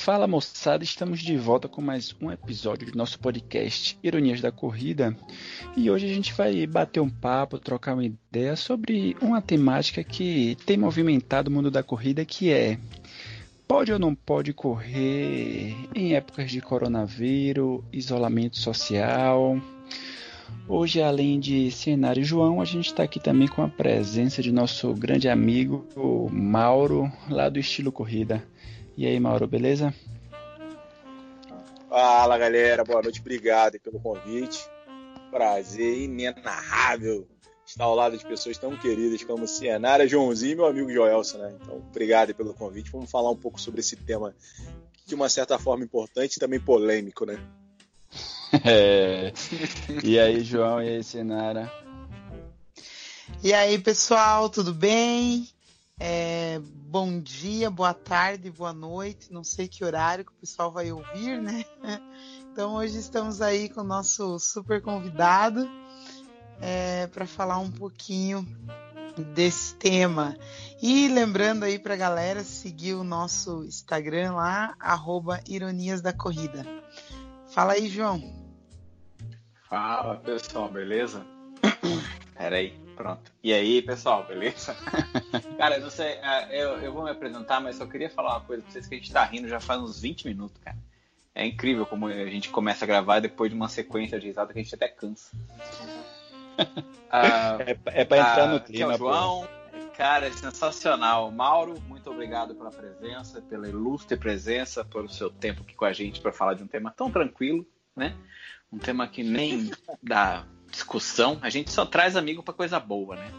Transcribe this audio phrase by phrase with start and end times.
[0.00, 5.14] Fala moçada, estamos de volta com mais um episódio do nosso podcast Ironias da Corrida
[5.76, 10.56] e hoje a gente vai bater um papo, trocar uma ideia sobre uma temática que
[10.64, 12.78] tem movimentado o mundo da corrida que é
[13.66, 19.60] pode ou não pode correr em épocas de coronavírus, isolamento social.
[20.68, 24.94] Hoje, além de Cenário João, a gente está aqui também com a presença de nosso
[24.94, 25.84] grande amigo
[26.30, 28.42] Mauro, lá do Estilo Corrida.
[28.98, 29.94] E aí, Mauro, beleza?
[31.88, 32.82] Fala, galera.
[32.82, 33.20] Boa noite.
[33.20, 34.58] Obrigado pelo convite.
[35.30, 37.24] Prazer inenarrável
[37.64, 41.56] estar ao lado de pessoas tão queridas como Cienara, Joãozinho e meu amigo Joelson, né?
[41.62, 42.90] Então, obrigado pelo convite.
[42.90, 44.34] Vamos falar um pouco sobre esse tema
[45.06, 47.38] de uma certa forma importante e também polêmico, né?
[48.64, 49.32] É.
[50.02, 51.70] E aí, João, e aí, Cienara?
[53.44, 55.46] E aí, pessoal, tudo bem?
[56.00, 59.32] É, bom dia, boa tarde, boa noite.
[59.32, 61.64] Não sei que horário que o pessoal vai ouvir, né?
[62.50, 65.70] Então hoje estamos aí com o nosso super convidado
[66.60, 68.44] é, para falar um pouquinho
[69.32, 70.36] desse tema.
[70.82, 76.66] E lembrando aí para a galera seguir o nosso Instagram lá, arroba Ironias da Corrida.
[77.50, 78.20] Fala aí, João.
[79.68, 81.24] Fala pessoal, beleza?
[82.36, 82.87] Peraí.
[82.98, 83.32] Pronto.
[83.44, 84.74] E aí, pessoal, beleza?
[85.56, 88.60] cara, não sei, é, eu, eu vou me apresentar, mas só queria falar uma coisa
[88.60, 90.76] pra vocês que a gente tá rindo já faz uns 20 minutos, cara.
[91.32, 94.58] É incrível como a gente começa a gravar depois de uma sequência de risada que
[94.58, 95.30] a gente até cansa.
[97.08, 98.86] ah, é, é pra entrar ah, no clima.
[98.86, 99.78] Aqui é João, pô.
[99.96, 101.30] cara, é sensacional.
[101.30, 106.20] Mauro, muito obrigado pela presença, pela ilustre presença, pelo seu tempo aqui com a gente
[106.20, 108.16] para falar de um tema tão tranquilo, né?
[108.72, 109.70] Um tema que nem
[110.02, 113.30] dá discussão, a gente só traz amigo para coisa boa, né?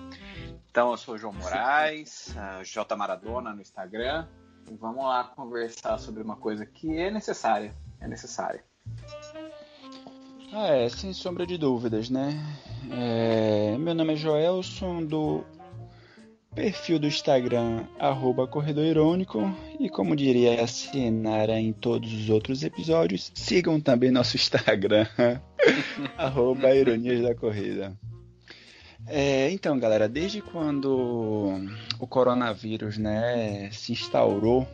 [0.69, 4.27] Então eu sou o João Moraes, J Maradona no Instagram,
[4.69, 8.63] e vamos lá conversar sobre uma coisa que é necessária, é necessária.
[10.52, 12.33] Ah, é, sem sombra de dúvidas, né?
[12.92, 15.43] É, meu nome é Joelson, do
[16.54, 19.39] perfil do Instagram, arroba Corredor Irônico,
[19.80, 25.08] e como diria a Cienara em todos os outros episódios, sigam também nosso Instagram,
[26.17, 27.98] arroba Ironias da Corrida.
[29.08, 31.55] É, então, galera, desde quando
[31.99, 34.67] o coronavírus né, se instaurou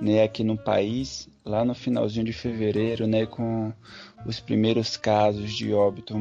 [0.00, 3.72] né, aqui no país, lá no finalzinho de fevereiro, né, com
[4.26, 6.14] os primeiros casos de óbito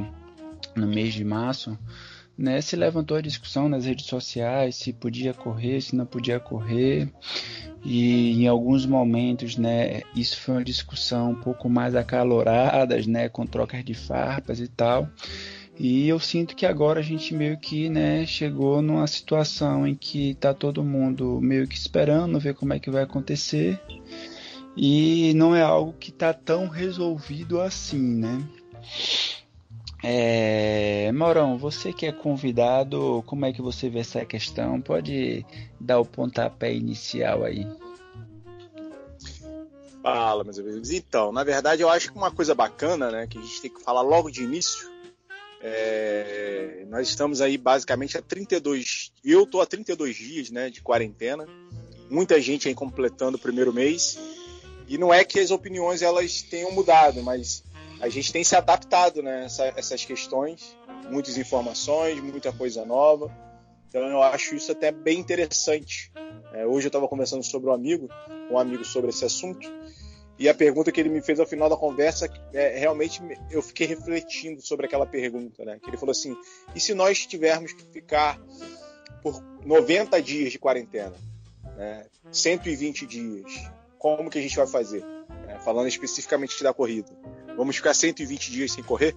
[0.75, 1.78] no mês de março,
[2.41, 7.09] né, se levantou a discussão nas redes sociais se podia correr, se não podia correr.
[7.84, 13.46] E em alguns momentos, né, isso foi uma discussão um pouco mais acalorada, né, com
[13.46, 15.09] trocas de farpas e tal.
[15.79, 20.35] E eu sinto que agora a gente meio que, né, chegou numa situação em que
[20.35, 23.79] tá todo mundo meio que esperando ver como é que vai acontecer.
[24.78, 28.41] E não é algo que tá tão resolvido assim, né?
[30.03, 34.81] É, Maurão, você que é convidado, como é que você vê essa questão?
[34.81, 35.45] Pode
[35.79, 37.67] dar o pontapé inicial aí.
[40.01, 40.90] Fala, meus amigos.
[40.90, 43.84] Então, na verdade, eu acho que uma coisa bacana, né, que a gente tem que
[43.84, 44.90] falar logo de início,
[45.61, 51.47] é, nós estamos aí basicamente a 32, eu tô a 32 dias, né, de quarentena.
[52.09, 54.17] Muita gente aí completando o primeiro mês.
[54.88, 57.63] E não é que as opiniões elas tenham mudado, mas
[58.01, 60.75] a gente tem se adaptado né, essa, essas questões,
[61.09, 63.31] muitas informações, muita coisa nova.
[63.88, 66.11] Então eu acho isso até bem interessante.
[66.53, 68.09] É, hoje eu estava conversando sobre um amigo,
[68.50, 69.72] um amigo sobre esse assunto,
[70.40, 73.85] e a pergunta que ele me fez ao final da conversa, é, realmente eu fiquei
[73.85, 75.78] refletindo sobre aquela pergunta, né?
[75.79, 76.35] Que ele falou assim:
[76.75, 78.41] e se nós tivermos que ficar
[79.22, 81.13] por 90 dias de quarentena,
[81.78, 82.07] né?
[82.31, 83.51] 120 dias,
[84.00, 85.06] como que a gente vai fazer?
[85.63, 87.11] Falando especificamente da corrida
[87.55, 89.16] vamos ficar 120 dias sem correr?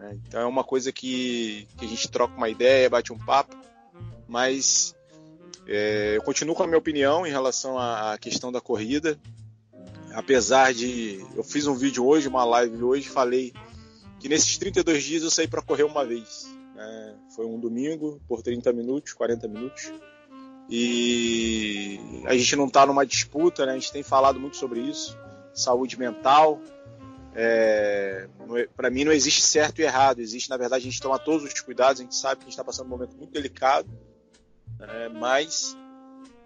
[0.00, 3.56] É, então é uma coisa que, que, a gente troca uma ideia, bate um papo,
[4.28, 4.94] mas
[5.66, 9.18] é, eu continuo com a minha opinião em relação à, à questão da corrida.
[10.14, 11.24] Apesar de.
[11.34, 13.52] Eu fiz um vídeo hoje, uma live hoje, falei
[14.18, 16.46] que nesses 32 dias eu saí para correr uma vez.
[16.74, 17.14] Né?
[17.34, 19.92] Foi um domingo, por 30 minutos, 40 minutos.
[20.70, 23.72] E a gente não está numa disputa, né?
[23.72, 25.16] a gente tem falado muito sobre isso.
[25.60, 26.60] Saúde mental,
[27.34, 31.18] é, é para mim não existe certo e errado, existe na verdade a gente toma
[31.18, 33.88] todos os cuidados, a gente sabe que a gente está passando um momento muito delicado,
[34.80, 35.76] é, mas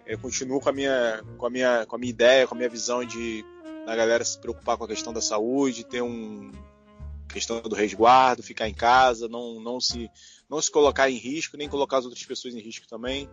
[0.06, 2.68] eu continuo com a minha com a minha com a minha ideia, com a minha
[2.68, 3.44] visão de
[3.86, 6.50] da galera se preocupar com a questão da saúde, ter um
[7.28, 10.10] questão do resguardo, ficar em casa, não não se
[10.48, 13.28] não se colocar em risco, nem colocar as outras pessoas em risco também.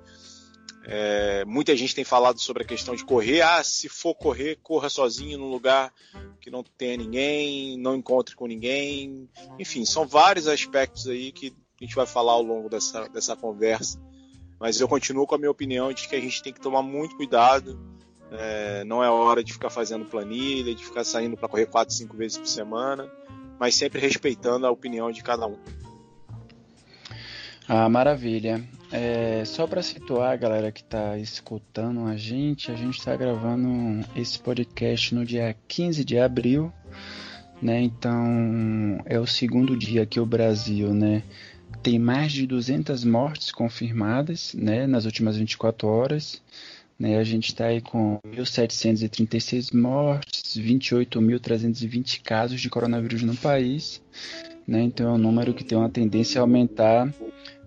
[0.85, 3.41] É, muita gente tem falado sobre a questão de correr.
[3.41, 5.93] Ah, se for correr, corra sozinho num lugar
[6.39, 9.29] que não tenha ninguém, não encontre com ninguém.
[9.57, 14.01] Enfim, são vários aspectos aí que a gente vai falar ao longo dessa, dessa conversa.
[14.59, 17.15] Mas eu continuo com a minha opinião de que a gente tem que tomar muito
[17.15, 17.79] cuidado.
[18.31, 22.15] É, não é hora de ficar fazendo planilha, de ficar saindo para correr quatro, cinco
[22.15, 23.11] vezes por semana,
[23.59, 25.57] mas sempre respeitando a opinião de cada um.
[27.71, 28.63] Ah, maravilha.
[28.91, 34.03] É, só para situar a galera que está escutando a gente, a gente está gravando
[34.15, 36.73] esse podcast no dia 15 de abril,
[37.61, 37.79] né?
[37.79, 41.21] Então é o segundo dia que o Brasil, né,
[41.83, 46.41] tem mais de 200 mortes confirmadas, né, nas últimas 24 horas.
[46.97, 54.01] Né, a gente está aí com 1.736 mortes, 28.320 casos de coronavírus no país.
[54.67, 57.07] Né, então é um número que tem uma tendência a aumentar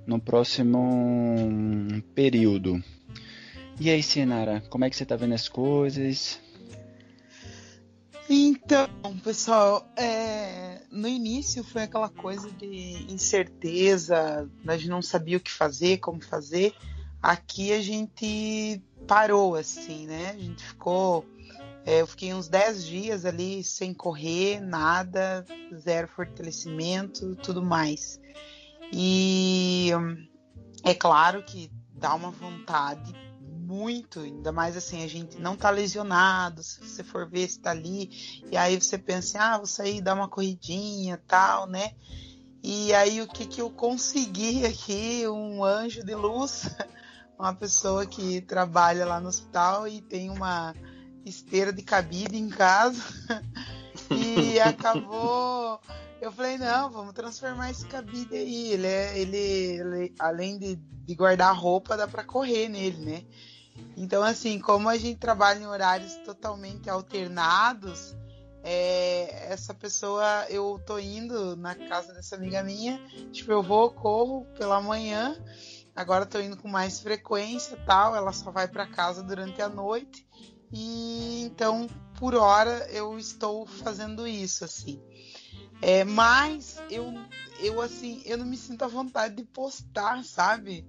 [0.06, 2.82] no próximo período.
[3.80, 6.40] E aí, Sinara, como é que você está vendo as coisas?
[8.28, 8.88] Então,
[9.22, 15.50] pessoal, é, no início foi aquela coisa de incerteza, a gente não sabia o que
[15.50, 16.72] fazer, como fazer.
[17.20, 20.30] Aqui a gente parou, assim, né?
[20.30, 21.24] A gente ficou.
[21.84, 25.44] É, eu fiquei uns 10 dias ali sem correr, nada,
[25.76, 28.20] zero fortalecimento, tudo mais.
[28.92, 29.90] E
[30.84, 36.62] é claro que dá uma vontade muito, ainda mais assim, a gente não tá lesionado,
[36.62, 38.10] se você for ver se tá ali,
[38.50, 41.92] e aí você pensa, ah, vou sair dar uma corridinha, tal, né?
[42.62, 46.68] E aí o que que eu consegui aqui, um anjo de luz,
[47.38, 50.74] uma pessoa que trabalha lá no hospital e tem uma
[51.24, 53.02] esteira de cabide em casa,
[54.10, 55.80] e acabou
[56.22, 58.72] eu falei, não, vamos transformar esse cabide aí.
[58.72, 63.24] Ele, é, ele, ele além de, de guardar roupa, dá para correr nele, né?
[63.96, 68.14] Então, assim, como a gente trabalha em horários totalmente alternados,
[68.62, 73.00] é, essa pessoa, eu tô indo na casa dessa amiga minha,
[73.32, 75.36] tipo, eu vou, corro pela manhã,
[75.96, 80.24] agora tô indo com mais frequência tal, ela só vai para casa durante a noite,
[80.72, 85.02] e então, por hora, eu estou fazendo isso, assim.
[85.82, 87.12] É, mas eu,
[87.58, 90.86] eu assim, eu não me sinto à vontade de postar, sabe?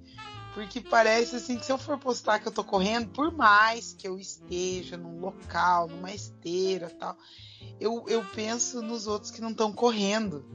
[0.54, 4.08] Porque parece assim que se eu for postar que eu tô correndo, por mais que
[4.08, 7.18] eu esteja num local, numa esteira tal,
[7.80, 10.46] eu, eu penso nos outros que não estão correndo.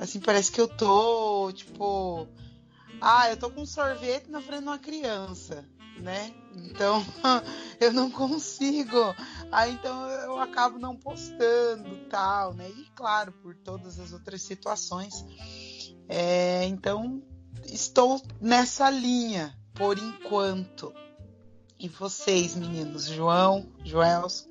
[0.00, 2.26] Assim, parece que eu tô, tipo,
[2.98, 5.68] ah, eu tô com um sorvete na frente de uma criança
[6.02, 6.32] né?
[6.54, 7.04] Então
[7.80, 9.14] eu não consigo.
[9.52, 12.70] Aí então eu acabo não postando tal, né?
[12.70, 15.26] E claro, por todas as outras situações.
[16.08, 17.22] É, então
[17.66, 20.94] estou nessa linha por enquanto.
[21.78, 24.48] E vocês, meninos, João, Joelson?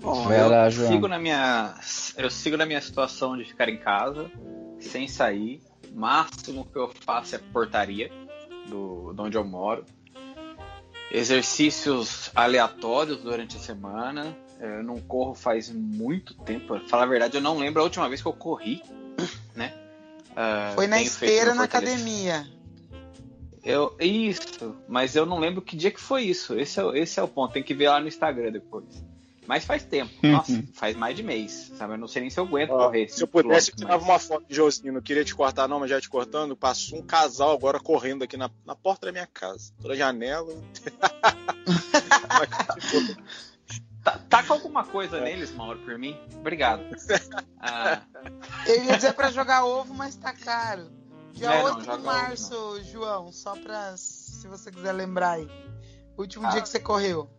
[0.00, 1.74] Bom, eu lá, sigo na minha
[2.16, 4.30] eu sigo na minha situação de ficar em casa,
[4.78, 5.62] sem sair.
[5.90, 8.10] O máximo que eu faço é portaria
[8.68, 9.86] do, de onde eu moro.
[11.14, 14.34] Exercícios aleatórios durante a semana.
[14.58, 16.68] Eu não corro faz muito tempo.
[16.68, 18.82] Pra falar a verdade, eu não lembro a última vez que eu corri,
[19.54, 19.74] né?
[20.30, 22.46] Uh, Foi na esteira na academia.
[23.62, 26.58] Eu, isso, mas eu não lembro que dia que foi isso.
[26.58, 27.52] Esse é, esse é o ponto.
[27.52, 29.04] Tem que ver lá no Instagram depois.
[29.46, 30.12] Mas faz tempo.
[30.22, 30.32] Uhum.
[30.32, 31.72] Nossa, faz mais de mês.
[31.76, 31.94] Sabe?
[31.94, 33.08] Eu não sei nem se eu aguento correr.
[33.08, 34.08] Se eu pudesse, eu tirava mas...
[34.08, 34.92] uma foto de Josinho.
[34.92, 36.56] Não queria te cortar, não, mas já te cortando.
[36.56, 39.72] Passou um casal agora correndo aqui na, na porta da minha casa.
[39.80, 40.52] Toda janela.
[44.02, 45.20] Tá, tá, com alguma coisa é.
[45.20, 46.18] neles, Mauro, por mim?
[46.34, 46.82] Obrigado.
[47.64, 48.02] Ah.
[48.66, 50.90] Eu ia dizer pra jogar ovo, mas tá caro.
[51.30, 55.48] Dia é, 8 de março, ovo, João, só pra se você quiser lembrar aí.
[56.18, 56.50] Último ah.
[56.50, 57.30] dia que você correu.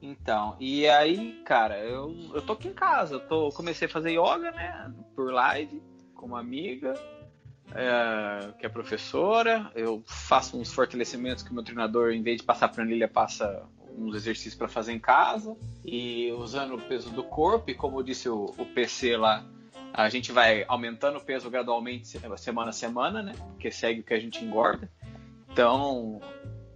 [0.00, 4.12] Então, e aí, cara, eu, eu tô aqui em casa, eu tô, comecei a fazer
[4.12, 5.82] yoga, né, por live,
[6.14, 6.94] com uma amiga,
[7.74, 12.44] é, que é professora, eu faço uns fortalecimentos que o meu treinador, em vez de
[12.44, 13.64] passar planilha, passa
[13.96, 18.28] uns exercícios para fazer em casa, e usando o peso do corpo, e como disse
[18.28, 19.44] o, o PC lá,
[19.92, 24.14] a gente vai aumentando o peso gradualmente semana a semana, né, porque segue o que
[24.14, 24.88] a gente engorda,
[25.50, 26.20] então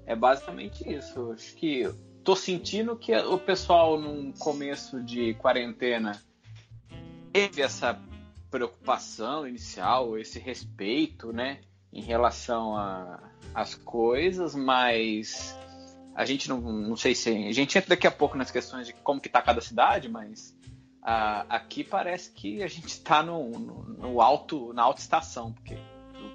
[0.06, 1.88] é basicamente isso, acho que
[2.24, 6.22] tô sentindo que o pessoal num começo de quarentena
[7.32, 8.00] teve essa
[8.50, 11.60] preocupação inicial, esse respeito, né,
[11.92, 12.74] em relação
[13.54, 15.56] às coisas, mas
[16.14, 18.92] a gente não, não sei se a gente entra daqui a pouco nas questões de
[18.92, 20.56] como que tá cada cidade, mas
[21.48, 25.76] aqui parece que a gente está no, no, no, alto na alta estação, porque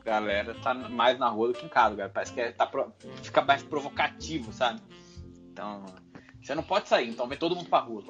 [0.03, 2.09] galera tá mais na rua do que em casa.
[2.09, 2.69] Parece que é, tá,
[3.21, 4.81] fica mais provocativo, sabe?
[5.57, 5.83] Então,
[6.39, 8.03] você não pode sair, então vem todo mundo pra rua.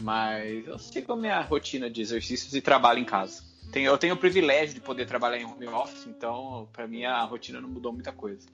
[0.00, 3.42] Mas eu sigo a minha rotina de exercícios e trabalho em casa.
[3.72, 7.20] Tenho, eu tenho o privilégio de poder trabalhar em home office, então para mim a
[7.24, 8.46] rotina não mudou muita coisa.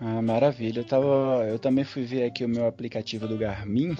[0.00, 0.80] Ah, maravilha.
[0.80, 3.94] Eu, tava, eu também fui ver aqui o meu aplicativo do Garmin.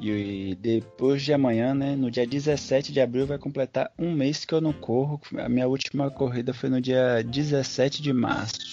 [0.00, 4.52] E depois de amanhã, né, no dia 17 de abril, vai completar um mês que
[4.52, 5.20] eu não corro.
[5.38, 8.69] A minha última corrida foi no dia 17 de março.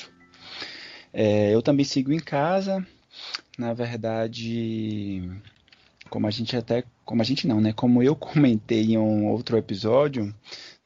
[1.20, 2.86] É, eu também sigo em casa.
[3.58, 5.28] Na verdade,
[6.12, 6.84] como a gente até.
[7.04, 7.74] Como a gente não, né?
[7.74, 10.32] Como eu comentei em um outro episódio,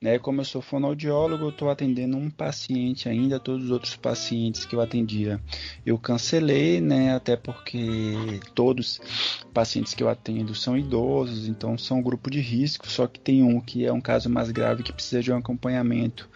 [0.02, 0.18] né?
[0.18, 4.76] Como eu sou fonoaudiólogo, eu estou atendendo um paciente ainda, todos os outros pacientes que
[4.76, 5.40] eu atendia
[5.86, 7.14] eu cancelei, né?
[7.16, 12.40] Até porque todos os pacientes que eu atendo são idosos, então são um grupo de
[12.40, 15.38] risco, só que tem um que é um caso mais grave que precisa de um
[15.38, 16.28] acompanhamento.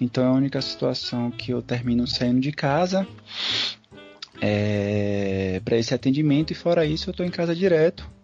[0.00, 3.06] Então é a única situação que eu termino saindo de casa
[4.40, 8.15] é, para esse atendimento e fora isso eu estou em casa direto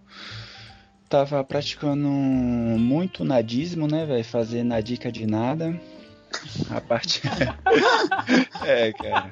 [1.12, 4.24] tava praticando muito nadismo, né, velho?
[4.24, 5.78] Fazer na dica de nada.
[6.70, 7.20] A parte.
[8.64, 9.30] é, cara.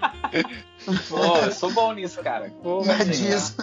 [1.08, 2.50] Pô, eu sou bom nisso, cara.
[2.62, 3.56] Porra, nadismo.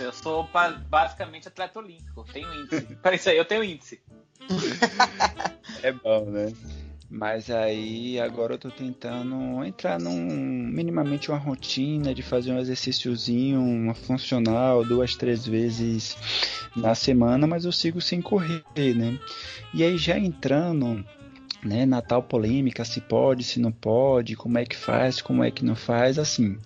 [0.00, 0.48] Eu sou
[0.90, 2.26] basicamente atleta olímpico.
[2.32, 2.96] Tenho índice.
[2.96, 4.00] Para isso aí, eu tenho índice.
[5.84, 6.52] É bom, né?
[7.16, 10.12] Mas aí agora eu tô tentando entrar num
[10.70, 16.14] minimamente uma rotina de fazer um exercíciozinho, uma funcional, duas, três vezes
[16.76, 19.18] na semana, mas eu sigo sem correr, né?
[19.72, 21.02] E aí já entrando
[21.64, 25.50] né, na tal polêmica, se pode, se não pode, como é que faz, como é
[25.50, 26.58] que não faz, assim.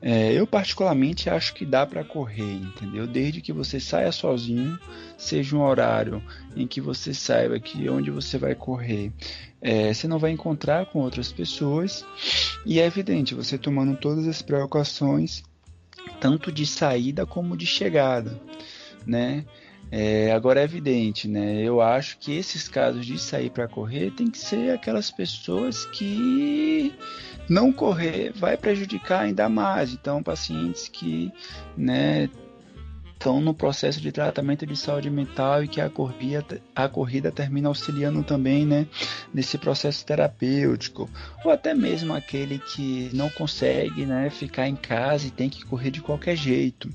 [0.00, 3.06] É, eu particularmente acho que dá para correr, entendeu?
[3.06, 4.78] Desde que você saia sozinho,
[5.16, 6.22] seja um horário
[6.56, 9.12] em que você saiba que onde você vai correr,
[9.60, 12.04] é, você não vai encontrar com outras pessoas
[12.64, 15.42] e é evidente você tomando todas as precauções,
[16.20, 18.40] tanto de saída como de chegada,
[19.06, 19.44] né?
[19.90, 21.62] É, agora é evidente, né?
[21.62, 26.94] Eu acho que esses casos de sair para correr tem que ser aquelas pessoas que
[27.48, 29.92] não correr vai prejudicar ainda mais.
[29.92, 31.32] Então, pacientes que,
[31.76, 32.28] né,
[33.18, 37.68] estão no processo de tratamento de saúde mental e que a corrida, a corrida termina
[37.68, 38.86] auxiliando também né,
[39.34, 41.10] nesse processo terapêutico,
[41.44, 45.90] ou até mesmo aquele que não consegue né, ficar em casa e tem que correr
[45.90, 46.88] de qualquer jeito.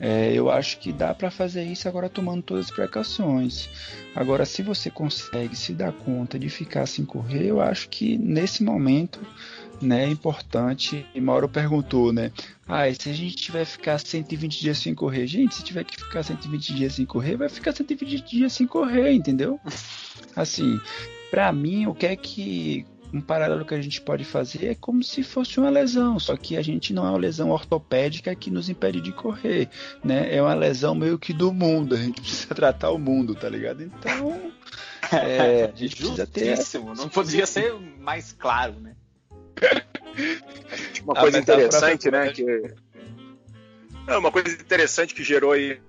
[0.00, 3.68] É, eu acho que dá para fazer isso agora tomando todas as precauções.
[4.14, 8.62] Agora, se você consegue se dar conta de ficar sem correr, eu acho que nesse
[8.62, 9.18] momento
[9.80, 11.06] né, é importante.
[11.14, 12.32] E Mauro perguntou, né?
[12.66, 15.26] Ah, e se a gente tiver que ficar 120 dias sem correr?
[15.26, 19.12] Gente, se tiver que ficar 120 dias sem correr, vai ficar 120 dias sem correr,
[19.12, 19.58] entendeu?
[20.36, 20.80] Assim,
[21.30, 25.02] para mim, o que é que um paralelo que a gente pode fazer é como
[25.02, 28.68] se fosse uma lesão, só que a gente não é uma lesão ortopédica que nos
[28.68, 29.68] impede de correr,
[30.04, 30.34] né?
[30.34, 33.82] É uma lesão meio que do mundo, a gente precisa tratar o mundo, tá ligado?
[33.82, 34.52] Então,
[35.10, 36.58] é, a gente precisa ter.
[36.96, 38.94] Não poderia ser mais claro, né?
[41.04, 42.32] Uma coisa interessante, né?
[42.32, 42.44] Que...
[44.06, 45.80] Não, uma coisa interessante que gerou aí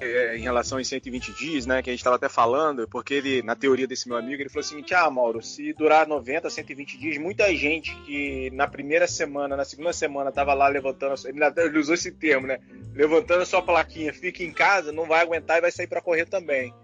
[0.00, 3.42] é, em relação aos 120 dias, né, que a gente estava até falando, porque ele,
[3.42, 7.18] na teoria desse meu amigo, ele falou assim: ah, Mauro, se durar 90, 120 dias,
[7.18, 12.10] muita gente que na primeira semana, na segunda semana, estava lá levantando, ele usou esse
[12.12, 12.58] termo, né,
[12.94, 16.26] levantando a sua plaquinha, fica em casa, não vai aguentar e vai sair para correr
[16.26, 16.74] também.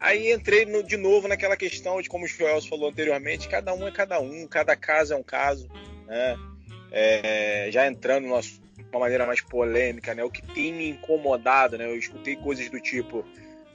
[0.00, 3.86] Aí entrei no, de novo naquela questão de como o Joel falou anteriormente, cada um
[3.86, 5.68] é cada um, cada caso é um caso,
[6.06, 6.38] né?
[6.90, 10.24] É, já entrando assunto uma maneira mais polêmica, né?
[10.24, 11.86] O que tem me incomodado, né?
[11.86, 13.24] Eu escutei coisas do tipo: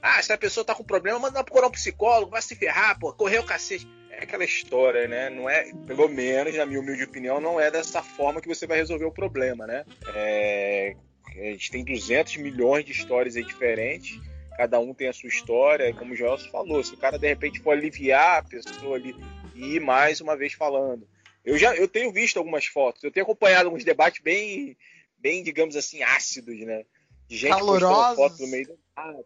[0.02, 3.12] ah, se a pessoa tá com problema, manda procurar um psicólogo, vai se ferrar, pô,
[3.12, 3.88] correu o cacete.
[4.10, 5.28] É aquela história, né?
[5.28, 8.78] Não é, pelo menos, na minha humilde opinião, não é dessa forma que você vai
[8.78, 9.84] resolver o problema, né?
[10.14, 10.94] É,
[11.36, 14.18] a gente tem 200 milhões de histórias aí diferentes,
[14.56, 17.60] cada um tem a sua história, como o Gelson falou, se o cara de repente
[17.60, 19.14] for aliviar a pessoa ali
[19.54, 21.06] e ir mais uma vez falando.
[21.44, 24.76] Eu já eu tenho visto algumas fotos, eu tenho acompanhado alguns debates bem
[25.18, 26.84] bem, digamos assim, ácidos, né?
[27.28, 29.24] De gente postando foto no meio do nada.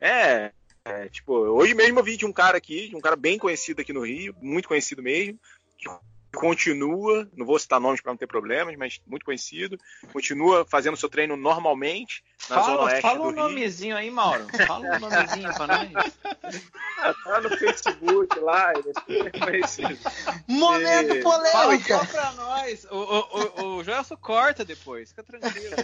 [0.00, 0.52] É,
[0.84, 3.80] é, tipo, hoje mesmo eu vi de um cara aqui, de um cara bem conhecido
[3.80, 5.38] aqui no Rio, muito conhecido mesmo,
[5.78, 5.88] que
[6.36, 9.78] continua, não vou citar nomes para não ter problemas, mas muito conhecido,
[10.12, 14.46] continua fazendo seu treino normalmente na fala, zona oeste fala do um nomezinho aí, Mauro.
[14.66, 16.12] Fala um nomezinho para nós.
[17.24, 19.98] tá no Facebook lá, ele é conhecido.
[20.46, 21.22] Momento e...
[21.22, 22.04] polêmica.
[22.04, 22.86] Fala para nós.
[22.90, 25.76] O, o, o, o Gelson corta depois, fica tranquilo.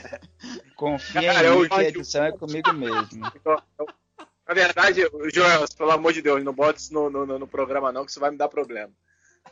[0.76, 3.23] Confia Cara, em mim que a edição é comigo mesmo.
[4.47, 5.00] Na verdade,
[5.32, 8.21] Joel, pelo amor de Deus, não bota isso no, no, no programa não, que isso
[8.21, 8.92] vai me dar problema.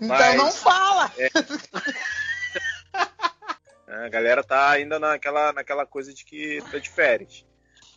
[0.01, 1.13] Então Mas, não fala!
[1.19, 1.29] É...
[4.05, 7.45] a galera tá ainda naquela, naquela coisa de que tá de férias.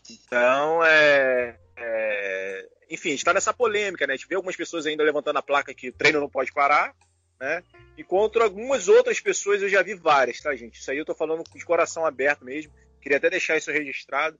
[0.09, 2.67] Então, é, é...
[2.89, 4.13] enfim, a gente tá nessa polêmica, né?
[4.13, 6.93] A gente vê algumas pessoas ainda levantando a placa que treino não pode parar,
[7.39, 7.63] né?
[7.97, 10.79] E contra algumas outras pessoas eu já vi várias, tá, gente?
[10.79, 12.73] Isso aí eu tô falando de coração aberto mesmo.
[13.01, 14.37] Queria até deixar isso registrado.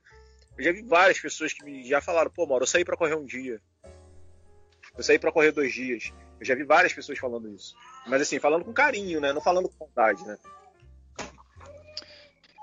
[0.57, 3.25] Eu já vi várias pessoas que já falaram, pô, Mauro, eu saí para correr um
[3.25, 3.61] dia.
[4.97, 6.11] Eu saí para correr dois dias.
[6.43, 7.73] Eu já vi várias pessoas falando isso.
[8.05, 9.31] Mas assim, falando com carinho, né?
[9.31, 10.37] Não falando com vontade, né?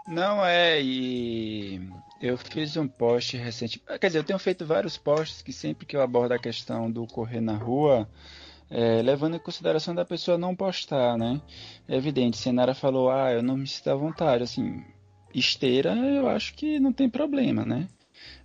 [0.07, 1.81] Não é, e
[2.21, 3.83] eu fiz um post recente.
[3.99, 7.07] Quer dizer, eu tenho feito vários posts que sempre que eu abordo a questão do
[7.07, 8.07] correr na rua,
[8.69, 11.41] é, levando em consideração da pessoa não postar, né?
[11.89, 14.85] É evidente, Senara falou, ah, eu não me sinto à vontade, assim,
[15.33, 17.89] esteira, eu acho que não tem problema, né?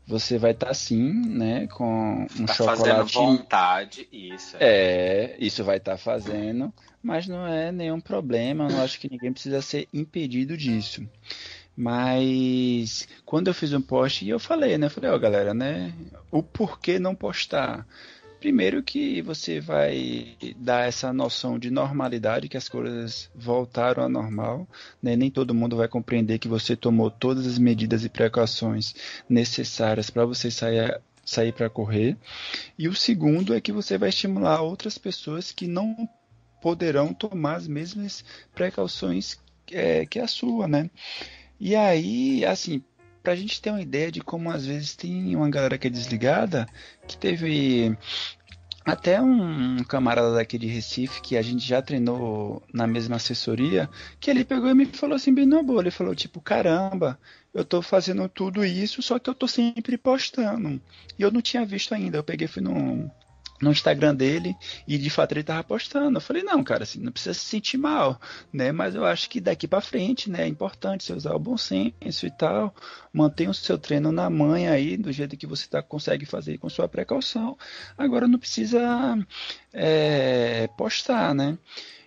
[0.08, 2.80] Você vai estar tá, sim, né, com um tá chocolate.
[2.80, 4.56] Fazendo vontade, isso.
[4.60, 8.66] É, é isso vai estar tá fazendo, mas não é nenhum problema.
[8.66, 11.08] Eu não acho que ninguém precisa ser impedido disso.
[11.76, 14.86] Mas quando eu fiz um post, eu falei, né?
[14.86, 15.92] Eu falei, ó, oh, galera, né?
[16.32, 17.86] O porquê não postar?
[18.46, 24.68] Primeiro que você vai dar essa noção de normalidade, que as coisas voltaram ao normal,
[25.02, 25.16] né?
[25.16, 28.94] nem todo mundo vai compreender que você tomou todas as medidas e precauções
[29.28, 32.16] necessárias para você sair sair para correr.
[32.78, 36.08] E o segundo é que você vai estimular outras pessoas que não
[36.62, 38.24] poderão tomar as mesmas
[38.54, 39.40] precauções
[39.72, 40.92] é, que a sua, né?
[41.60, 42.84] E aí, assim,
[43.26, 45.90] para a gente ter uma ideia de como às vezes tem uma galera que é
[45.90, 46.68] desligada,
[47.08, 47.98] que teve
[48.86, 53.90] até um camarada daqui de Recife, que a gente já treinou na mesma assessoria,
[54.20, 57.20] que ele pegou e me falou assim, bem no boa, ele falou tipo, caramba,
[57.54, 60.80] eu tô fazendo tudo isso, só que eu tô sempre postando.
[61.18, 63.10] E eu não tinha visto ainda, eu peguei fui no,
[63.62, 64.56] no Instagram dele
[64.88, 66.18] e de fato ele tava postando.
[66.18, 68.20] Eu falei, não, cara, assim, não precisa se sentir mal,
[68.52, 68.72] né?
[68.72, 72.26] Mas eu acho que daqui para frente, né, é importante você usar o bom senso
[72.26, 72.74] e tal,
[73.14, 76.70] mantenha o seu treino na manha aí, do jeito que você tá, consegue fazer com
[76.70, 77.58] sua precaução.
[77.98, 79.18] Agora não precisa
[79.74, 81.58] é, postar, né?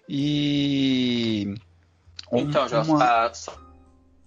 [0.08, 1.54] E
[2.32, 3.32] então, já uma...
[3.34, 3.56] só,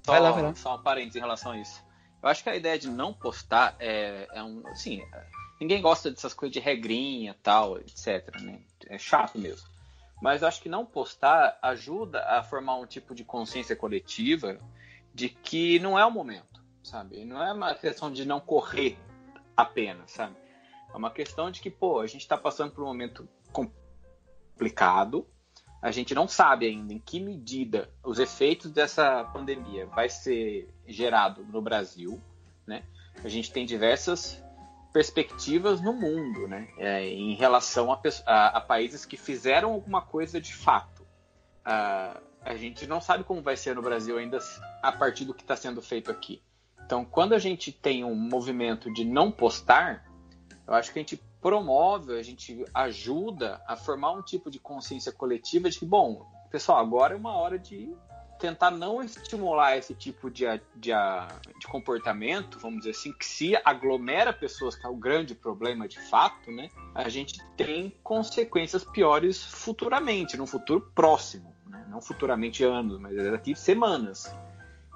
[0.06, 0.56] vai lá, vai lá.
[0.56, 1.84] só um parênteses em relação a isso.
[2.22, 5.02] Eu acho que a ideia de não postar é, é um, assim,
[5.62, 8.36] Ninguém gosta dessas coisas de regrinha, tal, etc.
[8.42, 8.60] Né?
[8.88, 9.70] É chato mesmo.
[10.20, 14.58] Mas eu acho que não postar ajuda a formar um tipo de consciência coletiva
[15.14, 17.24] de que não é o momento, sabe?
[17.24, 18.98] Não é uma questão de não correr
[19.56, 20.36] apenas, sabe?
[20.92, 25.28] É uma questão de que, pô, a gente está passando por um momento complicado,
[25.82, 31.44] a gente não sabe ainda em que medida os efeitos dessa pandemia vai ser gerado
[31.44, 32.22] no Brasil,
[32.68, 32.84] né?
[33.24, 34.42] A gente tem diversas
[34.94, 36.68] perspectivas no mundo, né?
[36.78, 41.02] É, em relação a, a, a, países que fizeram alguma coisa de fato.
[41.64, 44.40] A gente não sabe como vai ser no Brasil ainda
[44.82, 46.42] a partir do que está sendo feito aqui.
[46.84, 50.06] Então, quando a gente tem um movimento de não postar,
[50.68, 55.12] eu acho que a gente promove, a gente ajuda a formar um tipo de consciência
[55.12, 57.94] coletiva de que, bom, pessoal, agora é uma hora de
[58.42, 60.92] tentar não estimular esse tipo de, de,
[61.60, 66.00] de, comportamento, vamos dizer assim, que se aglomera pessoas, que é o grande problema de
[66.00, 73.00] fato, né, a gente tem consequências piores futuramente, num futuro próximo, né, não futuramente anos,
[73.00, 74.36] mas daqui semanas.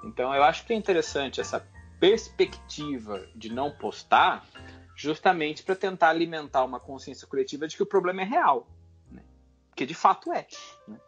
[0.04, 1.64] Então eu acho que é interessante essa
[2.00, 4.44] perspectiva de não postar,
[4.96, 8.66] justamente para tentar alimentar uma consciência coletiva de que o problema é real,
[9.12, 9.22] né,
[9.76, 10.46] que de fato é.
[10.88, 10.98] Né?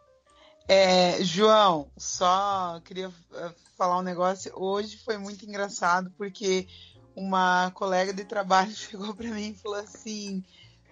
[0.67, 4.53] É, João, só queria é, falar um negócio.
[4.55, 6.67] Hoje foi muito engraçado porque
[7.15, 10.43] uma colega de trabalho chegou para mim e falou assim: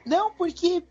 [0.03, 0.83] Não, porque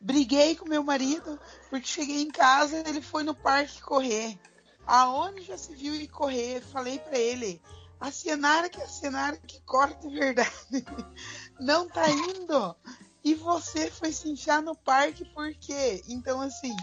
[0.00, 1.38] briguei com meu marido,
[1.70, 4.36] porque cheguei em casa ele foi no parque correr.
[4.84, 6.60] Aonde já se viu ele correr?
[6.60, 7.62] Falei para ele:
[8.00, 10.50] A Senara que é a Senara que corre de verdade.
[11.60, 12.76] Não tá indo.
[13.24, 16.02] E você foi se no parque por quê?
[16.06, 16.74] Então, assim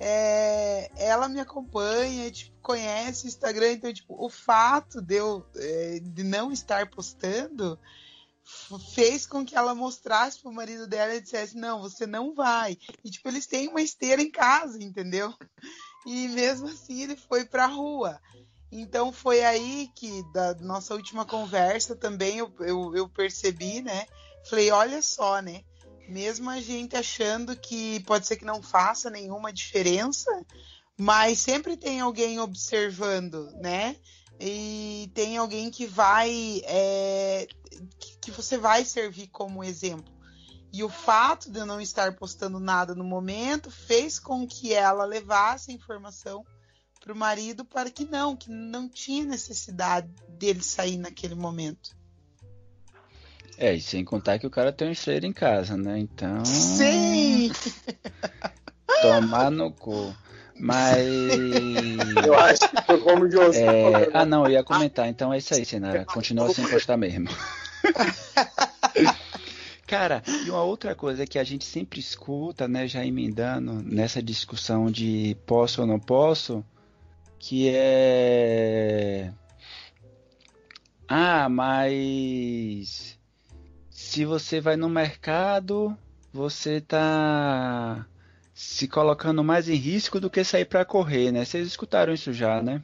[0.00, 6.00] é, ela me acompanha, tipo, conhece o Instagram, então, tipo, o fato de eu é,
[6.00, 7.78] de não estar postando
[8.94, 12.76] fez com que ela mostrasse pro marido dela e dissesse, não, você não vai.
[13.02, 15.32] E, tipo, eles têm uma esteira em casa, entendeu?
[16.06, 18.20] E mesmo assim ele foi pra rua.
[18.76, 24.06] Então foi aí que, da nossa última conversa também, eu, eu, eu percebi, né?
[24.44, 25.62] Falei, olha só, né?
[26.08, 30.30] mesmo a gente achando que pode ser que não faça nenhuma diferença,
[30.98, 33.96] mas sempre tem alguém observando, né?
[34.40, 37.46] E tem alguém que vai é,
[38.20, 40.12] que você vai servir como exemplo.
[40.72, 45.04] E o fato de eu não estar postando nada no momento fez com que ela
[45.04, 46.44] levasse a informação
[47.04, 51.94] para o marido para que não, que não tinha necessidade dele sair naquele momento.
[53.58, 55.98] É, e sem contar que o cara tem um estreiro em casa, né?
[55.98, 56.42] Então.
[56.46, 57.52] Sim!
[59.02, 60.16] Tomar no cu.
[60.58, 61.06] Mas.
[62.24, 63.82] Eu acho que foi como o José É...
[63.82, 64.06] falou, né?
[64.14, 65.06] Ah, não, eu ia comentar.
[65.06, 66.06] Então é isso aí, Senara.
[66.06, 67.28] Continua sem postar mesmo.
[69.86, 74.90] Cara, e uma outra coisa que a gente sempre escuta, né, já emendando nessa discussão
[74.90, 76.64] de posso ou não posso,
[77.46, 79.30] que é.
[81.06, 83.18] Ah, mas.
[83.90, 85.94] Se você vai no mercado,
[86.32, 88.06] você tá
[88.54, 91.44] se colocando mais em risco do que sair pra correr, né?
[91.44, 92.82] Vocês escutaram isso já, né?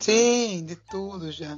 [0.00, 1.56] Sim, de tudo já.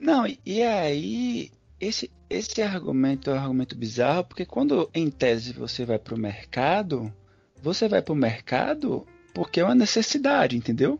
[0.00, 1.50] Não, e- e aí,
[1.80, 7.12] esse, esse argumento é um argumento bizarro, porque quando em tese você vai pro mercado,
[7.60, 9.04] você vai pro mercado
[9.34, 10.98] porque é uma necessidade, entendeu?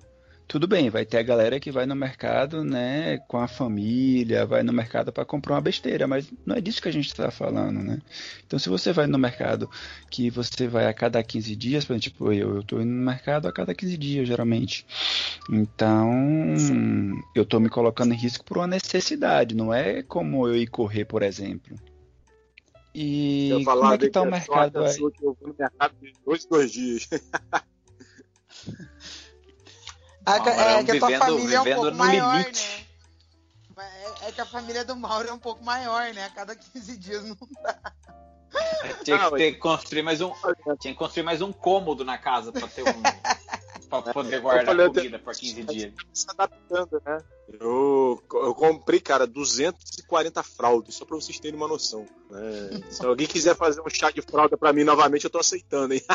[0.48, 4.62] Tudo bem, vai ter a galera que vai no mercado, né, com a família, vai
[4.62, 7.82] no mercado para comprar uma besteira, mas não é disso que a gente está falando,
[7.82, 8.00] né?
[8.46, 9.70] Então, se você vai no mercado
[10.10, 13.04] que você vai a cada 15 dias, por exemplo, tipo, eu, eu tô indo no
[13.04, 14.86] mercado a cada 15 dias, geralmente.
[15.50, 16.56] Então,
[17.34, 21.04] eu tô me colocando em risco por uma necessidade, não é como eu ir correr,
[21.04, 21.76] por exemplo.
[22.94, 24.98] E Eu como é que tá o a mercado é aí?
[24.98, 27.06] eu vou no mercado de dois, dois dias.
[30.32, 32.86] Ah, é que a tua vivendo- família é um vivendo pouco no maior, limite.
[33.76, 33.84] né?
[34.22, 36.24] É, é que a família do Mauro é um pouco maior, né?
[36.26, 37.36] A cada 15 dias não
[39.04, 40.32] Tinha Ah, que ter, construir mais um,
[40.80, 43.02] tinha que construir mais um cômodo na casa pra ter um.
[43.88, 45.92] pra poder guardar comida por 15 dias.
[46.12, 47.18] se adaptando, né?
[47.60, 52.06] Eu, eu comprei, cara, 240 fraldas, só pra vocês terem uma noção.
[52.30, 52.82] né?
[52.90, 56.02] Se alguém quiser fazer um chá de fralda pra mim novamente, eu tô aceitando, hein?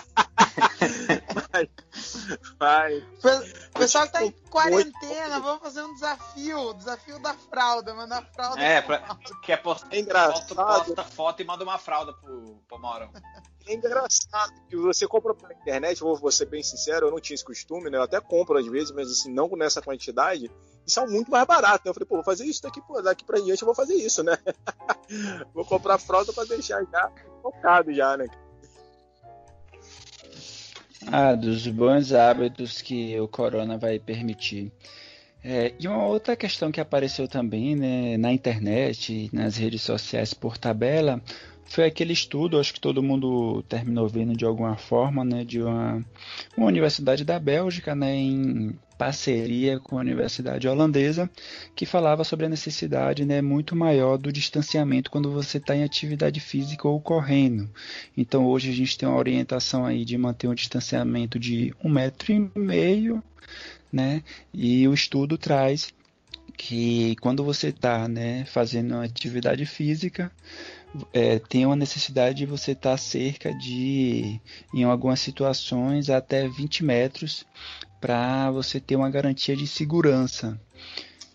[2.60, 6.60] Mas- mas- O pessoal tá em quarentena, vamos fazer um desafio.
[6.70, 8.62] o Desafio da fralda, mandar fralda.
[8.62, 10.56] É, pra, quer postar, É engraçado.
[10.56, 13.10] posta, posta foto e manda uma fralda pro, pro Maurão.
[13.66, 17.46] É engraçado que você compra pela internet, vou ser bem sincero, eu não tinha esse
[17.46, 17.98] costume, né?
[17.98, 20.52] Eu até compro às vezes, mas assim, não nessa quantidade.
[20.86, 21.84] São muito mais barato.
[21.86, 21.90] Né?
[21.90, 24.24] Eu falei, pô, vou fazer isso daqui, pô, daqui pra diante eu vou fazer isso,
[24.24, 24.38] né?
[25.54, 28.28] vou comprar fralda pra deixar já focado já, né?
[31.12, 34.72] Ah, dos bons hábitos que o corona vai permitir.
[35.44, 40.58] É, e uma outra questão que apareceu também, né, na internet, nas redes sociais por
[40.58, 41.22] tabela,
[41.66, 46.06] foi aquele estudo, acho que todo mundo terminou vendo de alguma forma, né, de uma,
[46.56, 51.30] uma universidade da Bélgica, né, em parceria com a universidade holandesa,
[51.76, 56.40] que falava sobre a necessidade, né, muito maior do distanciamento quando você está em atividade
[56.40, 57.70] física ou correndo.
[58.16, 62.32] Então hoje a gente tem uma orientação aí de manter um distanciamento de um metro
[62.32, 63.22] e meio,
[63.92, 64.24] né?
[64.54, 65.94] E o estudo traz
[66.58, 70.32] que quando você está, né, fazendo uma atividade física,
[71.12, 74.40] é, tem uma necessidade de você estar cerca de,
[74.74, 77.46] em algumas situações, até 20 metros
[78.00, 80.60] para você ter uma garantia de segurança.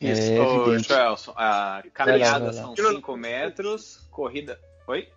[0.00, 0.88] Isso, É Ô, evidente.
[0.88, 2.74] Joelson, a Vai caminhada lá, vai lá.
[2.74, 4.60] são 5 metros, corrida.
[4.86, 5.08] Oi?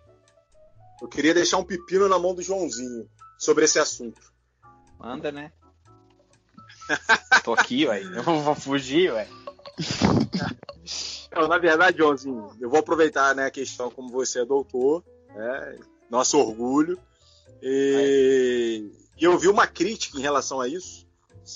[1.00, 4.20] Eu queria deixar um pepino na mão do Joãozinho sobre esse assunto.
[4.98, 5.52] Manda, né?
[7.44, 8.02] Tô aqui, ué.
[8.02, 9.26] Eu vou fugir, ué.
[11.34, 15.02] Não, na verdade, Joãozinho, eu vou aproveitar né, a questão como você é doutor,
[15.34, 15.78] né,
[16.10, 16.98] nosso orgulho.
[17.62, 21.06] E, e eu vi uma crítica em relação a isso.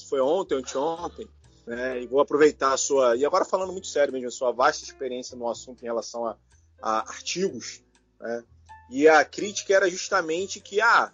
[0.09, 1.29] Foi ontem, anteontem.
[1.67, 3.17] Né, e vou aproveitar a sua.
[3.17, 6.37] E agora falando muito sério mesmo, a sua vasta experiência no assunto em relação a,
[6.81, 7.83] a artigos.
[8.21, 8.45] Né,
[8.89, 11.13] e a crítica era justamente que ah,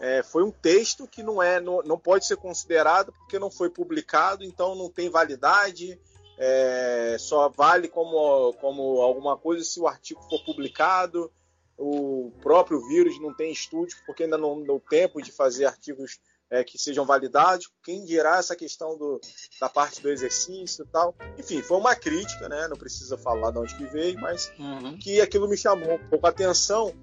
[0.00, 3.68] é, foi um texto que não, é, não, não pode ser considerado porque não foi
[3.68, 6.00] publicado, então não tem validade
[6.38, 11.32] é, só vale como, como alguma coisa se o artigo for publicado.
[11.78, 16.20] O próprio vírus não tem estúdio, porque ainda não deu tempo de fazer artigos
[16.52, 17.70] é, que sejam validados.
[17.82, 19.20] Quem dirá essa questão do,
[19.58, 21.14] da parte do exercício e tal.
[21.38, 22.68] Enfim, foi uma crítica, né?
[22.68, 24.98] não precisa falar de onde que veio, mas Uhum.
[24.98, 26.94] que aquilo me chamou um pouco a atenção.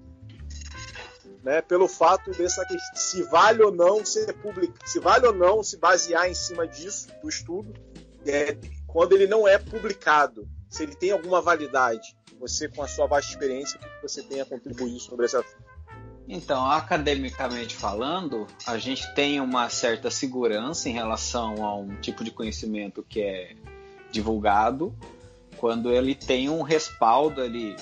[1.42, 5.62] Né, pelo fato dessa questão, se vale ou não ser publicado, se vale ou não
[5.62, 7.72] se basear em cima disso, do estudo,
[8.26, 8.58] é,
[8.92, 12.16] quando ele não é publicado, se ele tem alguma validade.
[12.38, 15.70] Você, com a sua vasta experiência, o que você tem a contribuir sobre esse assunto?
[16.26, 22.30] Então, academicamente falando, a gente tem uma certa segurança em relação a um tipo de
[22.30, 23.56] conhecimento que é
[24.10, 24.94] divulgado
[25.56, 27.76] quando ele tem um respaldo ali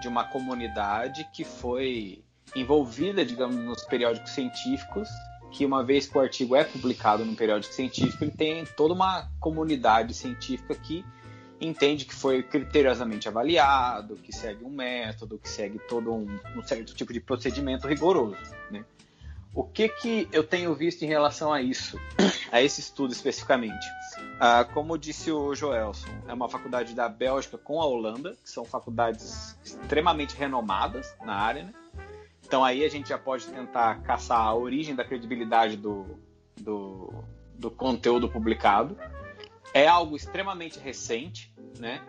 [0.00, 2.22] de uma comunidade que foi
[2.54, 5.08] envolvida, digamos, nos periódicos científicos,
[5.50, 9.30] que uma vez que o artigo é publicado num periódico científico, ele tem toda uma
[9.40, 11.04] comunidade científica que
[11.60, 16.94] entende que foi criteriosamente avaliado, que segue um método, que segue todo um, um certo
[16.94, 18.36] tipo de procedimento rigoroso.
[18.70, 18.84] Né?
[19.54, 21.98] O que, que eu tenho visto em relação a isso,
[22.52, 23.86] a esse estudo especificamente?
[24.38, 28.66] Ah, como disse o Joelson, é uma faculdade da Bélgica com a Holanda, que são
[28.66, 31.64] faculdades extremamente renomadas na área.
[31.64, 31.72] Né?
[32.46, 36.06] Então aí a gente já pode tentar caçar a origem da credibilidade do,
[36.56, 37.12] do,
[37.58, 38.96] do conteúdo publicado
[39.74, 42.00] é algo extremamente recente, né?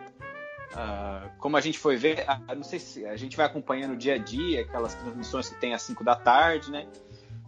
[0.70, 4.14] Uh, como a gente foi ver, uh, não sei se a gente vai acompanhando dia
[4.14, 6.86] a dia aquelas transmissões que tem às 5 da tarde, né?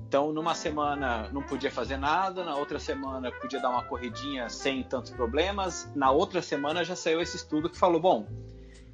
[0.00, 4.83] Então, numa semana não podia fazer nada, na outra semana podia dar uma corridinha sem
[4.83, 8.26] tantos problemas, na outra semana já saiu esse estudo que falou: bom,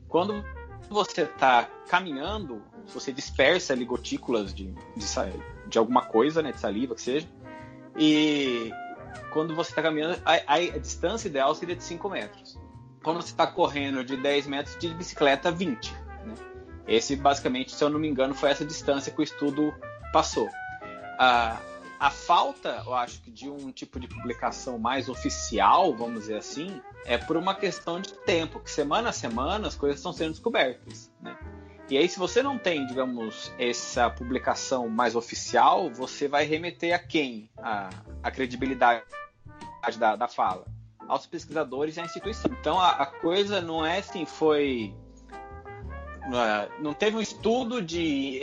[0.06, 0.44] quando
[0.88, 5.06] você está caminhando, você dispersa ali gotículas de, de,
[5.66, 7.28] de alguma coisa, né, de saliva que seja,
[7.98, 8.70] e
[9.30, 12.58] quando você está caminhando, a, a, distância ideal seria de 5 metros.
[13.02, 15.92] Quando você está correndo de 10 metros de bicicleta, 20.
[15.92, 16.34] Né?
[16.86, 19.74] Esse, basicamente, se eu não me engano, foi essa distância que o estudo
[20.12, 20.48] passou.
[21.18, 21.58] A,
[21.98, 26.80] a falta, eu acho que de um tipo de publicação mais oficial, vamos dizer assim,
[27.04, 31.10] é por uma questão de tempo, que semana a semana as coisas estão sendo descobertas.
[31.20, 31.36] Né?
[31.88, 36.98] E aí, se você não tem, digamos, essa publicação mais oficial, você vai remeter a
[36.98, 37.48] quem?
[37.56, 37.90] A,
[38.24, 39.04] a credibilidade
[39.96, 40.66] da, da fala?
[41.06, 42.50] Aos pesquisadores e à instituição.
[42.60, 44.92] Então, a, a coisa não é assim, foi.
[46.80, 48.40] Não teve um estudo de,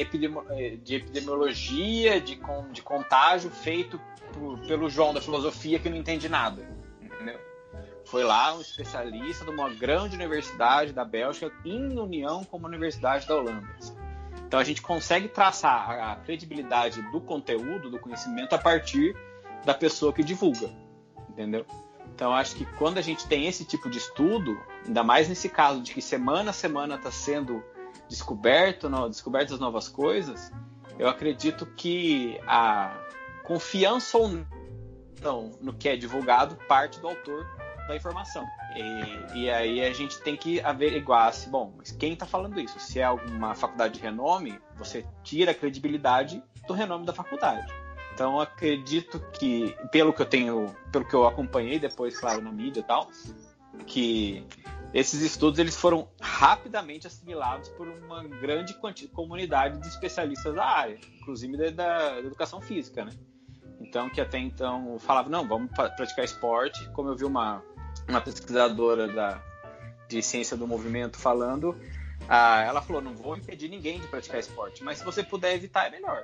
[0.83, 2.39] de epidemiologia, de,
[2.71, 3.99] de contágio feito
[4.33, 6.65] por, pelo João da filosofia que não entende nada.
[7.01, 7.39] Entendeu?
[8.05, 13.27] Foi lá um especialista de uma grande universidade da Bélgica em união com uma universidade
[13.27, 13.67] da Holanda.
[14.45, 19.15] Então a gente consegue traçar a credibilidade do conteúdo, do conhecimento, a partir
[19.65, 20.69] da pessoa que divulga,
[21.29, 21.65] entendeu?
[22.13, 25.81] Então acho que quando a gente tem esse tipo de estudo, ainda mais nesse caso
[25.81, 27.63] de que semana a semana está sendo
[28.07, 30.51] descoberto, no, descobertas novas coisas,
[30.97, 32.95] eu acredito que a
[33.43, 34.45] confiança ou
[35.21, 37.45] não no que é divulgado parte do autor
[37.87, 38.45] da informação.
[38.75, 42.79] E, e, aí a gente tem que averiguar se, bom, mas quem está falando isso?
[42.79, 47.71] Se é alguma faculdade de renome, você tira a credibilidade do renome da faculdade.
[48.13, 52.79] Então acredito que, pelo que eu tenho, pelo que eu acompanhei depois, claro, na mídia
[52.79, 53.07] e tal,
[53.85, 54.45] que
[54.93, 58.75] esses estudos eles foram rapidamente assimilados por uma grande
[59.11, 63.11] comunidade de especialistas da área, inclusive da, da educação física, né?
[63.81, 66.87] Então, que até então falava, não, vamos praticar esporte.
[66.91, 67.63] Como eu vi uma,
[68.07, 69.43] uma pesquisadora da,
[70.07, 71.75] de ciência do movimento falando,
[72.29, 75.87] ah, ela falou: não vou impedir ninguém de praticar esporte, mas se você puder evitar,
[75.87, 76.23] é melhor.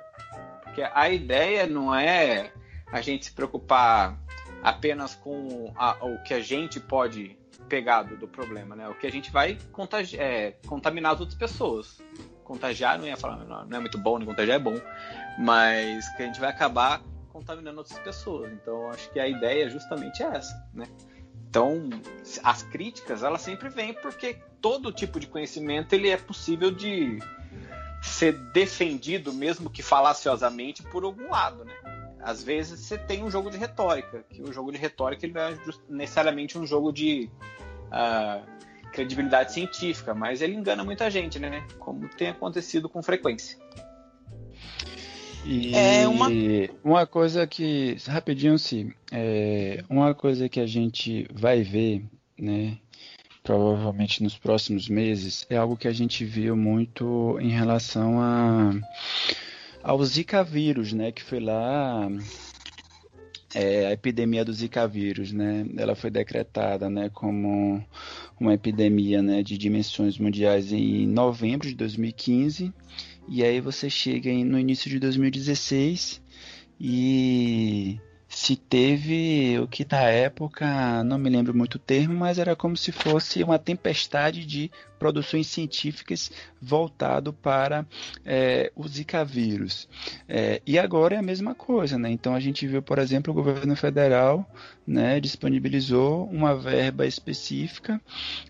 [0.64, 2.52] Porque a ideia não é
[2.92, 4.18] a gente se preocupar
[4.64, 7.38] apenas com a, o que a gente pode
[7.70, 8.90] pegar do, problema, né?
[8.90, 12.02] O que a gente vai contagi é, contaminar as outras pessoas.
[12.44, 14.76] Contagiar não ia falar, não, é muito bom, nem contagiar é bom,
[15.38, 18.52] mas que a gente vai acabar contaminando outras pessoas.
[18.52, 20.88] Então, acho que a ideia é justamente essa, né?
[21.48, 21.90] Então,
[22.44, 27.20] as críticas, elas sempre vêm porque todo tipo de conhecimento ele é possível de
[28.02, 31.99] ser defendido, mesmo que falaciosamente, por algum lado, né?
[32.22, 35.42] Às vezes você tem um jogo de retórica, que o jogo de retórica ele não
[35.42, 35.58] é
[35.90, 37.30] necessariamente um jogo de
[37.88, 38.46] uh,
[38.92, 41.66] credibilidade científica, mas ele engana muita gente, né?
[41.80, 43.58] Como tem acontecido com frequência.
[45.46, 46.28] E é uma...
[46.84, 52.04] uma coisa que, rapidinho, sim, é, uma coisa que a gente vai ver,
[52.38, 52.78] né,
[53.42, 58.74] provavelmente nos próximos meses, é algo que a gente viu muito em relação a,
[59.84, 62.10] ao Zika vírus, né, que foi lá
[63.54, 65.66] é, a epidemia do Zika vírus, né?
[65.78, 67.84] Ela foi decretada, né, como
[68.40, 72.74] uma epidemia, né, de dimensões mundiais em novembro de 2015
[73.28, 76.20] e aí você chega no início de 2016
[76.82, 82.56] e se teve o que na época, não me lembro muito o termo, mas era
[82.56, 87.88] como se fosse uma tempestade de produções científicas voltado para
[88.24, 89.90] é, o Zika vírus.
[90.28, 92.12] É, e agora é a mesma coisa, né?
[92.12, 94.48] Então a gente viu, por exemplo, o governo federal
[94.86, 98.00] né, disponibilizou uma verba específica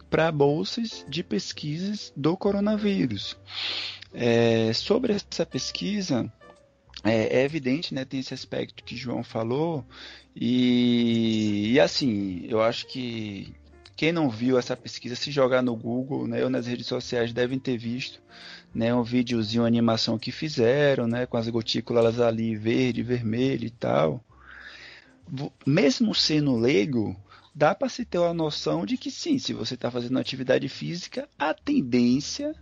[0.09, 3.37] para bolsas de pesquisas do coronavírus.
[4.13, 6.29] É, sobre essa pesquisa,
[7.03, 9.85] é, é, evidente, né, tem esse aspecto que João falou,
[10.35, 13.53] e, e, assim, eu acho que
[13.95, 17.59] quem não viu essa pesquisa, se jogar no Google né, ou nas redes sociais, devem
[17.59, 18.21] ter visto
[18.73, 23.69] né, um videozinho, uma animação que fizeram, né, com as gotículas ali verde, vermelho e
[23.69, 24.23] tal.
[25.65, 27.15] Mesmo sendo leigo,
[27.53, 31.27] dá para se ter uma noção de que sim, se você está fazendo atividade física,
[31.37, 32.55] a tendência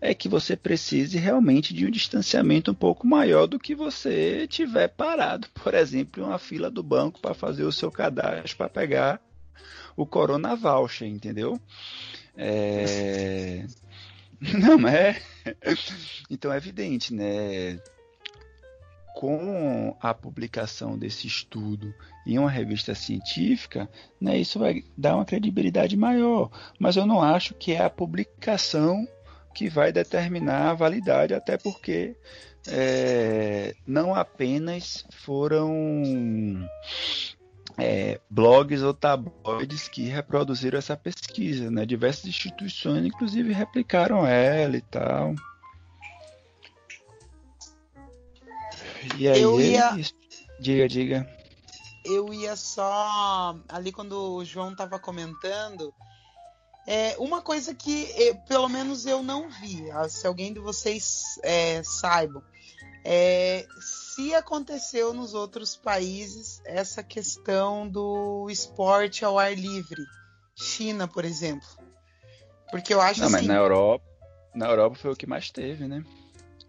[0.00, 4.88] é que você precise realmente de um distanciamento um pouco maior do que você tiver
[4.88, 9.20] parado, por exemplo, em uma fila do banco para fazer o seu cadastro para pegar
[9.96, 11.58] o Corona Voucher, entendeu?
[12.36, 13.66] É...
[14.52, 15.20] Não, é.
[16.28, 17.78] Então é evidente, né?
[19.14, 21.94] Com a publicação desse estudo
[22.26, 23.88] em uma revista científica,
[24.20, 26.50] né, isso vai dar uma credibilidade maior.
[26.80, 29.06] Mas eu não acho que é a publicação
[29.54, 32.16] que vai determinar a validade, até porque
[32.66, 36.68] é, não apenas foram
[37.78, 41.86] é, blogs ou tabloides que reproduziram essa pesquisa, né?
[41.86, 45.34] Diversas instituições, inclusive, replicaram ela e tal.
[49.18, 49.96] E aí, eu ia...
[50.58, 51.28] diga, diga.
[52.04, 55.92] Eu ia só ali quando o João estava comentando,
[56.86, 61.82] é, uma coisa que eu, pelo menos eu não vi, se alguém de vocês é,
[61.82, 62.42] saibam,
[63.04, 70.02] é, se aconteceu nos outros países essa questão do esporte ao ar livre,
[70.56, 71.68] China, por exemplo.
[72.70, 73.36] Porque eu acho Não, assim.
[73.36, 74.04] Mas na Europa,
[74.54, 76.04] na Europa foi o que mais teve, né?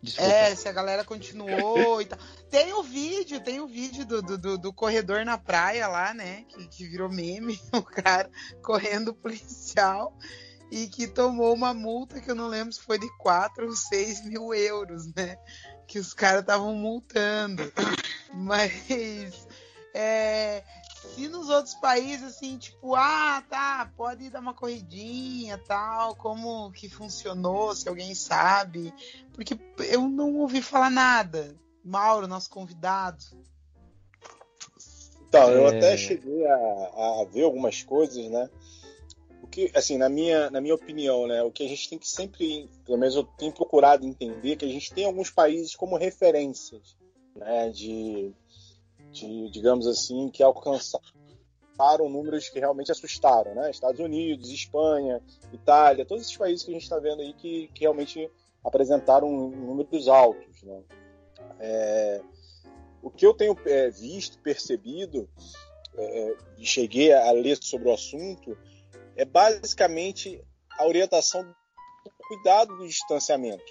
[0.02, 0.32] Desculpa.
[0.32, 2.20] É, se a galera continuou e tal.
[2.50, 6.46] Tem o vídeo, tem o vídeo do, do, do corredor na praia lá, né?
[6.48, 8.30] Que, que virou meme, o cara
[8.62, 10.16] correndo policial
[10.72, 14.26] e que tomou uma multa que eu não lembro se foi de 4 ou 6
[14.26, 15.38] mil euros, né?
[15.88, 17.72] que os caras estavam multando.
[18.34, 19.48] Mas
[19.94, 20.64] é,
[21.14, 26.90] se nos outros países, assim, tipo, ah, tá, pode dar uma corridinha, tal, como que
[26.90, 28.94] funcionou, se alguém sabe.
[29.34, 29.58] Porque
[29.90, 31.56] eu não ouvi falar nada.
[31.84, 33.24] Mauro, nosso convidado.
[35.28, 35.78] Então, eu é...
[35.78, 38.50] até cheguei a, a ver algumas coisas, né?
[39.56, 42.70] que, assim, na minha, na minha opinião, né, o que a gente tem que sempre,
[42.84, 46.98] pelo menos eu tenho procurado entender, que a gente tem alguns países como referências,
[47.34, 48.34] né, de,
[49.16, 51.00] de digamos assim, que alcançaram
[52.10, 56.84] números que realmente assustaram, né, Estados Unidos, Espanha, Itália, todos esses países que a gente
[56.84, 58.30] está vendo aí que, que realmente
[58.64, 60.84] apresentaram números altos, né.
[61.60, 62.22] É,
[63.02, 65.30] o que eu tenho é, visto, percebido,
[65.98, 68.58] é, cheguei a ler sobre o assunto,
[69.16, 70.44] é basicamente
[70.78, 73.64] a orientação do cuidado do distanciamento.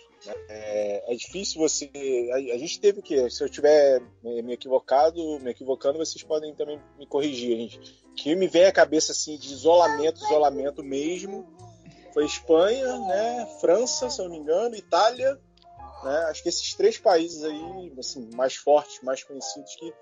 [0.49, 1.91] É, é, difícil você.
[2.33, 3.29] A, a, gente teve o quê?
[3.29, 7.57] Se eu estiver me equivocado, me equivocando, vocês podem também me corrigir.
[7.57, 8.05] Gente.
[8.17, 11.47] Que me vem à cabeça assim de isolamento, isolamento mesmo.
[12.13, 13.47] Foi Espanha, né?
[13.61, 15.39] França, se eu não me engano, Itália.
[16.05, 16.17] Né?
[16.29, 19.93] Acho que esses três países aí, assim, mais fortes, mais conhecidos, que,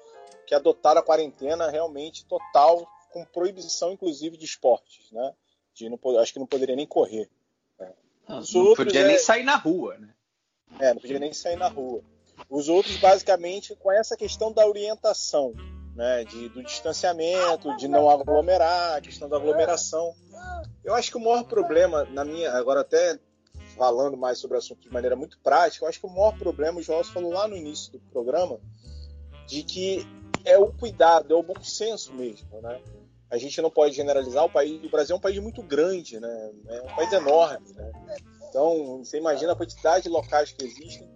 [0.47, 5.33] que adotaram a quarentena realmente total com proibição, inclusive, de esportes, né?
[5.75, 7.31] De não, acho que não poderia nem correr.
[8.29, 9.07] Não, não podia é...
[9.07, 10.09] nem sair na rua, né?
[10.79, 12.03] É, não podia nem sair na rua.
[12.49, 15.53] Os outros, basicamente, com essa questão da orientação,
[15.95, 16.25] né?
[16.25, 20.15] De, do distanciamento, de não aglomerar, a questão da aglomeração.
[20.85, 23.19] Eu acho que o maior problema, na minha, agora até
[23.77, 26.79] falando mais sobre o assunto de maneira muito prática, eu acho que o maior problema,
[26.79, 28.59] o João falou lá no início do programa,
[29.47, 30.07] de que
[30.45, 32.81] é o cuidado, é o bom senso mesmo, né?
[33.33, 34.85] A gente não pode generalizar o país.
[34.85, 36.51] O Brasil é um país muito grande, né?
[36.68, 37.90] É um país enorme, né?
[38.47, 41.11] Então, você imagina a quantidade de locais que existem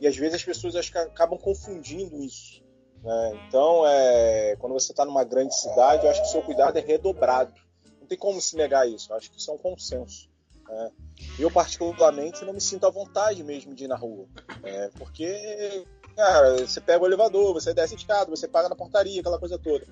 [0.00, 2.62] e às vezes as pessoas acabam confundindo isso.
[3.02, 3.46] Né?
[3.48, 6.80] Então, é, quando você está numa grande cidade, eu acho que o seu cuidado é
[6.80, 7.52] redobrado.
[8.00, 9.10] Não tem como se negar isso.
[9.10, 10.28] Eu acho que isso é um consenso.
[10.68, 10.90] Né?
[11.36, 14.28] Eu, particularmente, não me sinto à vontade mesmo de ir na rua.
[14.62, 19.20] É, porque, cara, você pega o elevador, você desce a escada, você paga na portaria,
[19.20, 19.84] aquela coisa toda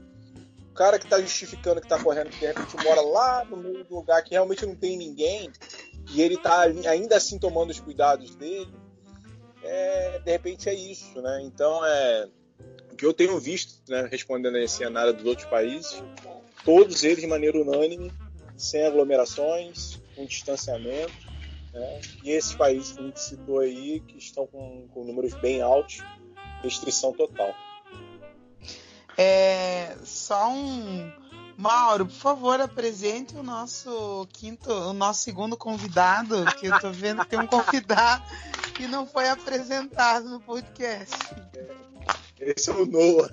[0.74, 3.94] cara que tá justificando que tá correndo, que de repente mora lá no meio do
[3.94, 5.50] lugar que realmente não tem ninguém,
[6.12, 8.72] e ele tá ainda assim tomando os cuidados dele,
[9.62, 11.40] é, de repente é isso, né?
[11.42, 12.28] Então é
[12.92, 16.02] o que eu tenho visto, né, respondendo esse cenário dos outros países,
[16.64, 18.12] todos eles de maneira unânime,
[18.56, 21.12] sem aglomerações, com distanciamento,
[21.72, 22.00] né?
[22.22, 26.02] e esses países que a gente citou aí, que estão com, com números bem altos,
[26.62, 27.52] restrição total.
[29.16, 31.12] É, só um.
[31.56, 37.22] Mauro, por favor, apresente o nosso quinto, o nosso segundo convidado, que eu tô vendo
[37.22, 38.24] que tem um convidado
[38.74, 41.16] que não foi apresentado no podcast.
[42.40, 43.30] Esse é o Noah.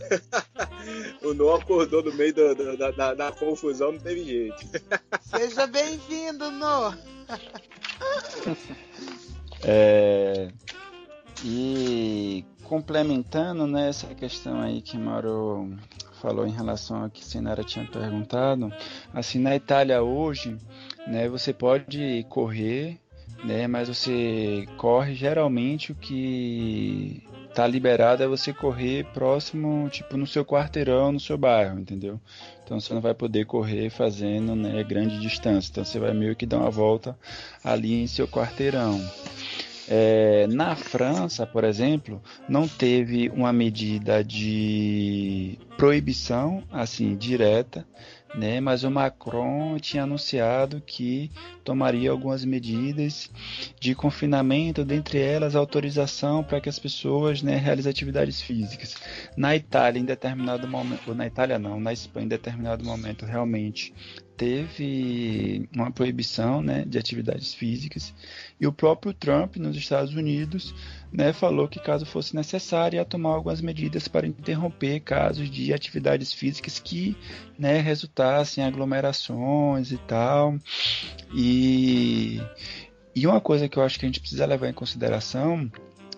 [1.23, 4.65] o Noah acordou no meio da, da, da, da confusão, não teve jeito.
[5.23, 6.97] Seja bem-vindo, Noah.
[9.63, 10.51] é,
[11.43, 15.77] e complementando né, essa questão aí que Mauro
[16.21, 18.71] falou em relação ao que a Sinara tinha perguntado,
[19.13, 20.55] assim na Itália hoje,
[21.05, 22.97] né, você pode correr,
[23.43, 27.21] né, mas você corre geralmente o que
[27.53, 32.21] tá liberado é você correr próximo, tipo no seu quarteirão, no seu bairro, entendeu?
[32.63, 35.69] Então você não vai poder correr fazendo, né, grande distância.
[35.69, 37.17] Então você vai meio que dar uma volta
[37.61, 39.01] ali em seu quarteirão.
[39.87, 47.85] É, na França, por exemplo, não teve uma medida de proibição assim direta,
[48.35, 48.59] né?
[48.61, 51.31] Mas o Macron tinha anunciado que
[51.63, 53.29] tomaria algumas medidas
[53.79, 58.95] de confinamento, dentre elas autorização para que as pessoas, né, realizem atividades físicas.
[59.35, 63.93] Na Itália, em determinado momento, ou na Itália não, na Espanha, em determinado momento, realmente
[64.41, 68.11] teve uma proibição né, de atividades físicas.
[68.59, 70.73] E o próprio Trump nos Estados Unidos
[71.13, 76.33] né, falou que caso fosse necessário ia tomar algumas medidas para interromper casos de atividades
[76.33, 77.15] físicas que
[77.55, 80.57] né, resultassem em aglomerações e tal.
[81.35, 82.41] E,
[83.15, 85.71] e uma coisa que eu acho que a gente precisa levar em consideração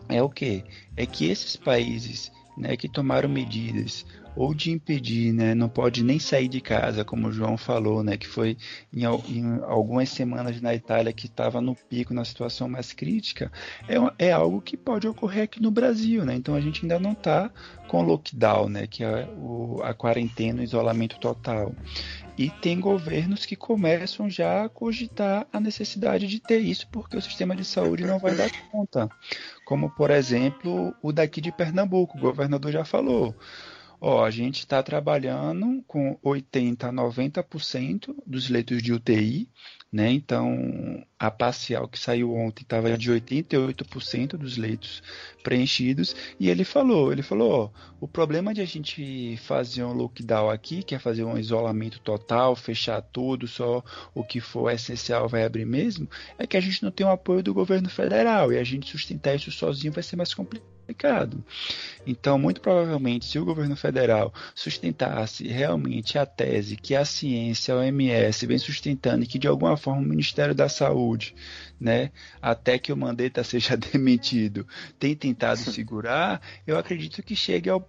[0.08, 0.64] é o que
[0.96, 4.06] é que esses países né, que tomaram medidas
[4.36, 5.54] ou de impedir, né?
[5.54, 8.18] Não pode nem sair de casa, como o João falou, né?
[8.18, 8.58] Que foi
[8.94, 13.52] em, em algumas semanas na Itália que estava no pico, na situação mais crítica,
[13.88, 16.36] é, é algo que pode ocorrer aqui no Brasil, né?
[16.36, 17.52] Então a gente ainda não está
[17.88, 18.88] com lockdown, né?
[18.88, 21.74] Que é o, a quarentena, o isolamento total.
[22.36, 27.22] E tem governos que começam já a cogitar a necessidade de ter isso, porque o
[27.22, 29.08] sistema de saúde não vai dar conta.
[29.66, 33.36] Como, por exemplo, o daqui de Pernambuco, o governador já falou.
[34.06, 39.49] Ó, a gente está trabalhando com 80 a 90% dos leitos de UTI,
[39.89, 40.12] né?
[40.12, 45.02] Então, a parcial que saiu ontem estava de 88% dos leitos
[45.42, 47.70] preenchidos, e ele falou, ele falou, ó,
[48.02, 52.58] o problema de a gente fazer um lockdown aqui, que é fazer um isolamento total,
[52.58, 53.82] fechar tudo, só
[54.14, 57.42] o que for essencial vai abrir mesmo, é que a gente não tem o apoio
[57.42, 60.74] do governo federal, e a gente sustentar isso sozinho vai ser mais complicado.
[62.06, 67.78] Então, muito provavelmente, se o governo federal sustentasse realmente a tese que a ciência, a
[67.78, 71.12] OMS, vem sustentando e que de alguma forma o Ministério da Saúde,
[71.80, 72.11] né,
[72.41, 74.68] até que o Mandetta seja demitido,
[74.99, 77.84] tem tentado segurar, eu acredito que chegue ao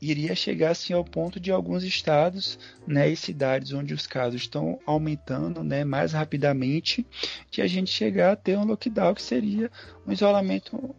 [0.00, 4.78] iria chegar assim ao ponto de alguns estados, né, e cidades onde os casos estão
[4.86, 7.06] aumentando, né, mais rapidamente,
[7.50, 9.70] de a gente chegar a ter um lockdown que seria
[10.06, 10.94] um isolamento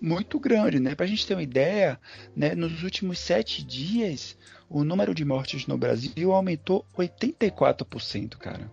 [0.00, 0.94] muito grande, né?
[0.94, 2.00] Para a gente ter uma ideia,
[2.34, 4.36] né, nos últimos sete dias,
[4.68, 8.70] o número de mortes no Brasil aumentou 84%, cara.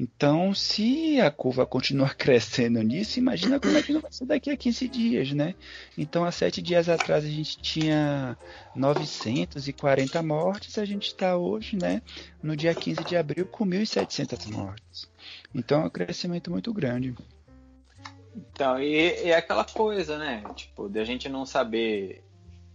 [0.00, 4.48] Então, se a curva continuar crescendo nisso, imagina como é que não vai ser daqui
[4.48, 5.56] a 15 dias, né?
[5.96, 8.38] Então, há sete dias atrás a gente tinha
[8.76, 12.00] 940 mortes, a gente está hoje, né,
[12.40, 15.10] no dia 15 de abril, com 1.700 mortes.
[15.52, 17.16] Então, é um crescimento muito grande.
[18.36, 20.44] Então, e, e é aquela coisa, né?
[20.54, 22.22] Tipo, de a gente não saber.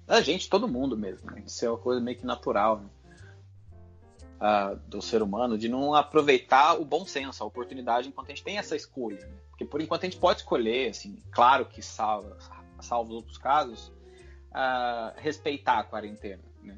[0.05, 1.41] A gente, todo mundo mesmo, né?
[1.47, 2.89] Isso é uma coisa meio que natural, né?
[4.43, 8.43] Uh, do ser humano, de não aproveitar o bom senso, a oportunidade, enquanto a gente
[8.43, 9.25] tem essa escolha.
[9.25, 9.37] Né?
[9.49, 12.37] Porque por enquanto a gente pode escolher, assim, claro que salva,
[12.77, 13.87] os outros casos,
[14.51, 16.43] uh, respeitar a quarentena.
[16.61, 16.77] Né?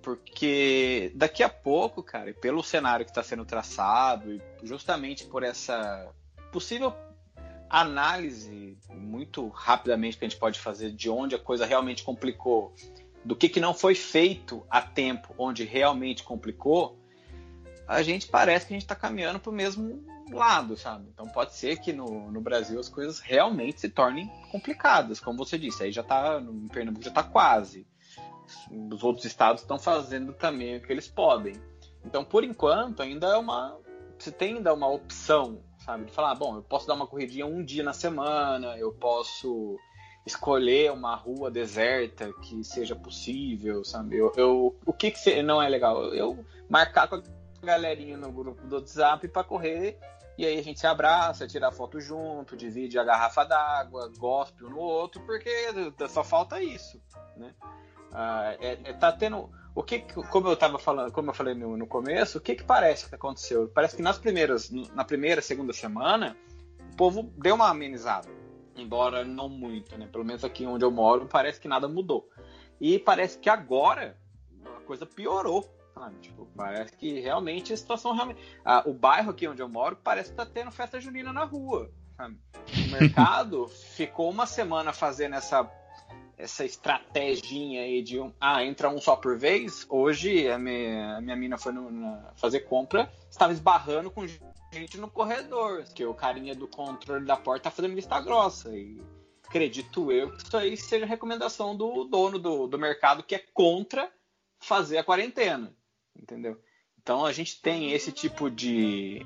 [0.00, 6.10] Porque daqui a pouco, cara, pelo cenário que está sendo traçado, e justamente por essa
[6.50, 6.94] possível
[7.68, 12.72] análise muito rapidamente que a gente pode fazer de onde a coisa realmente complicou,
[13.24, 16.98] do que, que não foi feito a tempo onde realmente complicou,
[17.86, 21.08] a gente parece que a gente está caminhando para o mesmo lado, sabe?
[21.12, 25.58] Então pode ser que no, no Brasil as coisas realmente se tornem complicadas, como você
[25.58, 25.84] disse.
[25.84, 27.86] Aí já está no Pernambuco já está quase.
[28.92, 31.54] Os outros estados estão fazendo também o que eles podem.
[32.04, 33.78] Então, por enquanto, ainda é uma.
[34.18, 36.06] Você tem ainda uma opção sabe?
[36.06, 39.78] De falar, ah, bom, eu posso dar uma corridinha um dia na semana, eu posso
[40.26, 44.16] escolher uma rua deserta que seja possível, sabe?
[44.16, 46.14] Eu, eu o que, que não é legal?
[46.14, 47.22] Eu marcar com a
[47.62, 49.98] galerinha no grupo do WhatsApp para correr
[50.36, 54.70] e aí a gente se abraça, tira foto junto, divide a garrafa d'água, gospe um
[54.70, 55.50] no outro, porque
[56.08, 57.00] só falta isso,
[57.36, 57.54] né?
[58.12, 60.00] Ah, é, é, tá tendo o que,
[60.30, 63.14] como eu estava falando, como eu falei no, no, começo, o que, que parece que
[63.14, 63.68] aconteceu?
[63.74, 66.36] Parece que nas primeiras, na primeira, segunda semana,
[66.92, 68.28] o povo deu uma amenizada,
[68.76, 70.08] embora não muito, né?
[70.10, 72.28] Pelo menos aqui onde eu moro, parece que nada mudou.
[72.80, 74.16] E parece que agora
[74.64, 75.68] a coisa piorou.
[75.94, 76.16] Sabe?
[76.20, 78.40] Tipo, parece que realmente a situação realmente.
[78.64, 81.90] Ah, o bairro aqui onde eu moro parece que tá tendo festa junina na rua.
[82.16, 82.36] Sabe?
[82.86, 85.70] O mercado ficou uma semana fazendo essa
[86.36, 89.86] essa estratégia aí de um, ah, entra um só por vez.
[89.88, 94.26] Hoje a minha, a minha mina foi no, na, fazer compra, estava esbarrando com
[94.74, 98.76] gente no corredor, que o carinha do controle da porta tá fazendo vista grossa.
[98.76, 99.00] E
[99.46, 104.10] acredito eu que isso aí seja recomendação do dono do, do mercado que é contra
[104.58, 105.74] fazer a quarentena.
[106.16, 106.60] Entendeu?
[107.00, 109.24] Então a gente tem esse tipo de,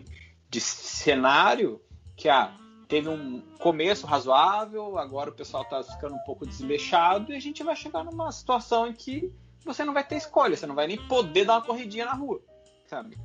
[0.49, 1.81] de cenário
[2.17, 2.57] que ah,
[2.89, 7.63] teve um começo razoável, agora o pessoal está ficando um pouco desleixado e a gente
[7.63, 9.33] vai chegar numa situação em que
[9.65, 12.43] você não vai ter escolha, você não vai nem poder dar uma corridinha na rua,
[12.87, 13.17] sabe?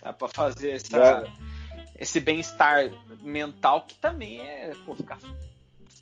[0.00, 1.47] Para fazer essa, é.
[1.98, 2.90] Esse bem-estar
[3.22, 5.18] mental que também é pô, ficar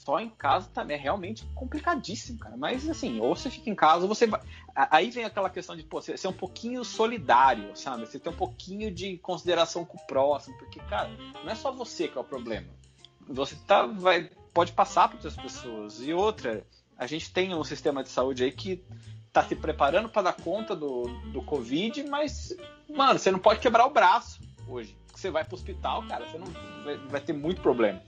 [0.06, 2.56] só em casa também é realmente complicadíssimo, cara.
[2.56, 4.40] Mas assim, ou você fica em casa, ou você vai.
[4.72, 8.06] Aí vem aquela questão de pô, ser um pouquinho solidário, sabe?
[8.06, 11.10] Você ter um pouquinho de consideração com o próximo, porque, cara,
[11.42, 12.68] não é só você que é o problema.
[13.28, 16.00] Você tá, vai, pode passar para outras pessoas.
[16.00, 16.64] E outra,
[16.96, 18.84] a gente tem um sistema de saúde aí que
[19.32, 22.56] tá se preparando para dar conta do, do Covid, mas,
[22.88, 24.96] mano, você não pode quebrar o braço hoje.
[25.26, 26.46] Você vai pro hospital, cara, você não
[26.84, 28.00] vai, vai ter muito problema.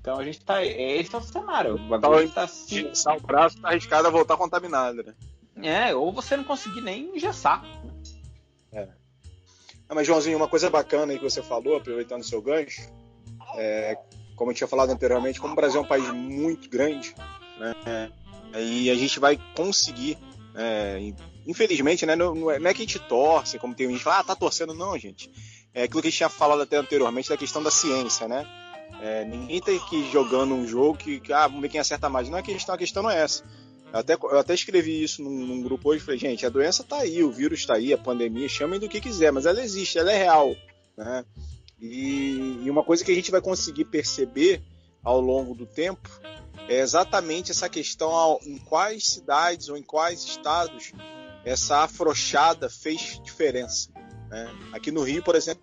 [0.00, 0.64] Então a gente tá.
[0.64, 1.92] Esse é o cenário.
[1.92, 2.82] Agora a gente tá assim.
[2.82, 5.14] Engessar o braço tá arriscado a voltar contaminado, né?
[5.60, 7.64] É, ou você não conseguir nem engessar.
[8.72, 8.86] É.
[9.88, 12.80] Ah, mas, Joãozinho, uma coisa bacana aí que você falou, aproveitando o seu gancho,
[13.56, 13.98] é,
[14.36, 17.12] como eu tinha falado anteriormente, como o Brasil é um país muito grande,
[17.58, 18.12] né?
[18.56, 20.16] E a gente vai conseguir,
[20.54, 21.12] é,
[21.44, 22.14] infelizmente, né?
[22.14, 24.36] Não, é, não é que a gente torce, como tem gente que fala, ah, tá
[24.36, 25.28] torcendo, não, gente.
[25.72, 28.46] É aquilo que a gente tinha falado até anteriormente da questão da ciência, né?
[29.00, 32.28] É, ninguém tem que ir jogando um jogo que, ah, vamos ver quem acerta mais.
[32.28, 33.44] Não é questão, a questão não é essa.
[33.92, 36.98] Eu até, eu até escrevi isso num, num grupo hoje, falei, gente, a doença tá
[36.98, 40.12] aí, o vírus tá aí, a pandemia, chamem do que quiser, mas ela existe, ela
[40.12, 40.54] é real,
[40.96, 41.24] né?
[41.80, 44.62] E, e uma coisa que a gente vai conseguir perceber
[45.02, 46.08] ao longo do tempo
[46.68, 50.92] é exatamente essa questão ao, em quais cidades ou em quais estados
[51.44, 53.90] essa afrouxada fez diferença.
[54.30, 54.50] Né?
[54.72, 55.62] Aqui no Rio, por exemplo,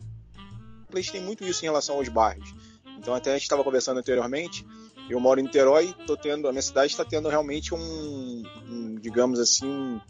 [0.93, 2.53] a gente tem muito isso em relação aos bairros.
[2.97, 4.65] Então até a gente estava conversando anteriormente,
[5.09, 9.39] eu moro em Niterói, tô tendo, a minha cidade está tendo realmente um, um, digamos
[9.39, 10.01] assim,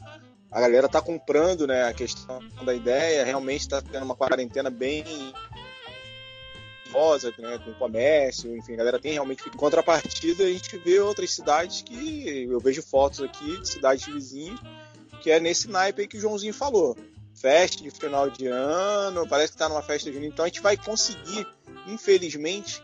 [0.51, 5.03] a galera está comprando, né, a questão da ideia, realmente está tendo uma quarentena bem
[6.91, 9.47] rosa, né, com comércio, enfim, a galera tem realmente.
[9.47, 14.59] Em contrapartida, a gente vê outras cidades que eu vejo fotos aqui de cidades vizinhas,
[15.21, 16.97] que é nesse naipe aí que o Joãozinho falou.
[17.39, 20.75] Festa de final de ano, parece que está numa festa junina, então a gente vai
[20.75, 21.47] conseguir
[21.87, 22.83] infelizmente,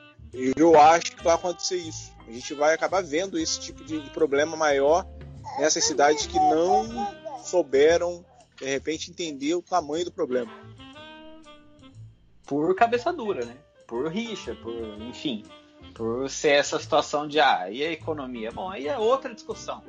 [0.55, 2.11] eu acho que vai acontecer isso.
[2.25, 5.05] A gente vai acabar vendo esse tipo de, problema maior
[5.59, 6.87] nessas cidades que não
[7.43, 8.25] souberam,
[8.57, 10.51] de repente, entender o tamanho do problema.
[12.45, 13.57] Por cabeça dura, né?
[13.85, 15.43] Por rixa, por, enfim,
[15.93, 18.51] por ser essa situação de, ah, e a economia?
[18.51, 19.83] Bom, aí é outra discussão.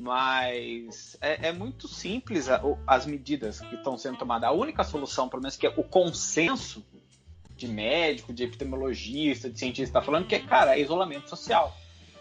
[0.00, 4.48] Mas é, é muito simples a, as medidas que estão sendo tomadas.
[4.48, 6.84] A única solução, pelo menos, que é o consenso
[7.56, 11.76] de médico, de epidemiologista, de cientista está falando, que é, cara, é isolamento social.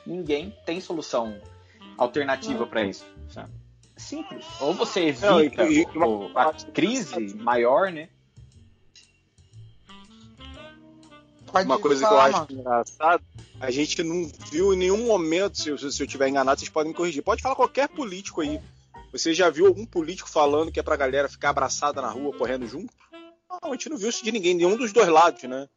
[0.05, 1.39] Ninguém tem solução
[1.95, 3.05] alternativa para isso.
[3.29, 3.51] Sabe?
[3.95, 4.45] Simples.
[4.59, 5.85] Ou você evita Não, e, e,
[6.35, 8.09] a crise maior, né?
[11.51, 13.23] Pode uma coisa falar, que eu acho engraçado,
[13.59, 16.97] a gente não viu em nenhum momento, se, se eu estiver enganado, vocês podem me
[16.97, 17.23] corrigir.
[17.23, 18.59] Pode falar qualquer político aí.
[19.11, 22.67] Você já viu algum político falando que é pra galera ficar abraçada na rua, correndo
[22.67, 22.93] junto?
[23.49, 25.67] Não, a gente não viu isso de ninguém, nenhum dos dois lados, né?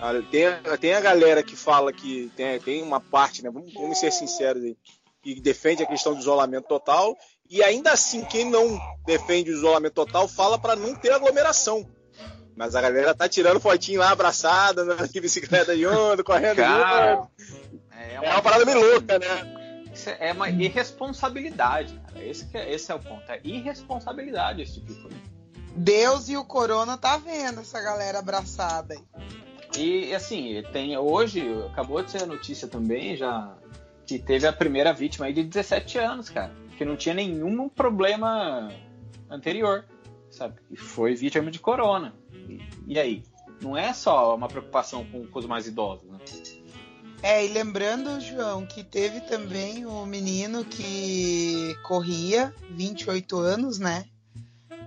[0.00, 3.50] Ah, tem, tem a galera que fala que tem, tem uma parte, né?
[3.50, 4.76] Vamos, vamos ser sinceros aí,
[5.22, 7.16] que defende a questão do isolamento total,
[7.48, 11.88] e ainda assim, quem não defende o isolamento total fala para não ter aglomeração.
[12.58, 16.56] Mas a galera tá tirando fotinho lá, abraçada, na bicicleta de onda, correndo.
[16.56, 17.28] Cara,
[17.92, 18.26] é, uma...
[18.26, 19.86] é uma parada meio louca, né?
[19.94, 22.24] Isso é uma irresponsabilidade, cara.
[22.24, 23.22] Esse, é, esse é o ponto.
[23.30, 25.16] É irresponsabilidade esse tipo de coisa.
[25.76, 29.04] Deus e o Corona tá vendo essa galera abraçada aí.
[29.76, 31.40] E assim, tem hoje,
[31.70, 33.54] acabou de ser a notícia também, já
[34.04, 38.68] que teve a primeira vítima aí de 17 anos, cara, que não tinha nenhum problema
[39.30, 39.84] anterior,
[40.38, 40.54] sabe?
[40.70, 42.14] E foi vítima de corona.
[42.32, 43.22] E, e aí?
[43.60, 46.18] Não é só uma preocupação com, com os mais idosos, né?
[47.20, 54.04] É, e lembrando, João, que teve também o um menino que corria, 28 anos, né?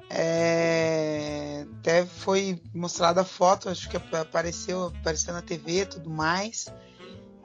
[0.09, 6.67] É, até foi mostrada a foto, acho que apareceu, apareceu na TV e tudo mais.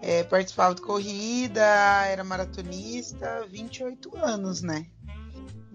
[0.00, 1.64] é, participava de corrida,
[2.06, 4.86] era maratonista, 28 anos, né?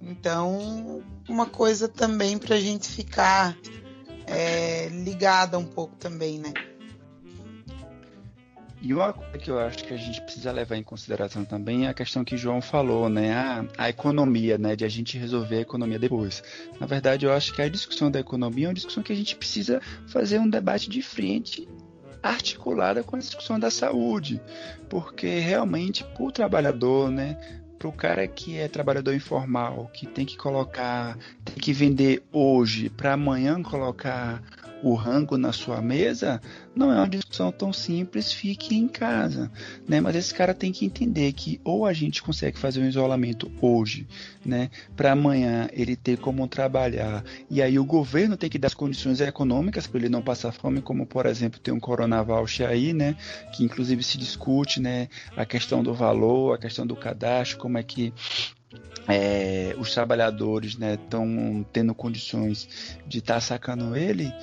[0.02, 3.58] Então, uma coisa também para a gente ficar
[4.28, 6.54] é, ligada um pouco também, né?
[8.82, 11.90] E uma coisa que eu acho que a gente precisa levar em consideração também é
[11.90, 13.32] a questão que João falou, né?
[13.32, 14.76] A, a economia, né?
[14.76, 16.44] De a gente resolver a economia depois.
[16.80, 19.36] Na verdade, eu acho que a discussão da economia é uma discussão que a gente
[19.36, 21.68] precisa fazer um debate de frente
[22.24, 24.42] articulada com a discussão da saúde,
[24.90, 30.24] porque realmente para o trabalhador, né, para o cara que é trabalhador informal, que tem
[30.24, 34.40] que colocar, tem que vender hoje para amanhã colocar
[34.84, 36.42] o rango na sua mesa,
[36.76, 39.52] não é uma discussão tão simples, fique em casa,
[39.88, 40.02] né?
[40.02, 44.08] Mas esse cara tem que entender que ou a gente consegue fazer um isolamento hoje,
[44.46, 48.74] né, para amanhã ele ter como trabalhar, e aí o governo tem que dar as
[48.74, 52.94] condições econômicas para ele não passar fome, como por exemplo tem um Corona Voucher aí,
[52.94, 53.16] né,
[53.54, 57.84] que inclusive se discute, né, a questão do valor, a questão do cadastro, como é
[57.84, 58.14] que
[59.08, 64.34] é, os trabalhadores estão né, tendo condições de estar tá sacando ele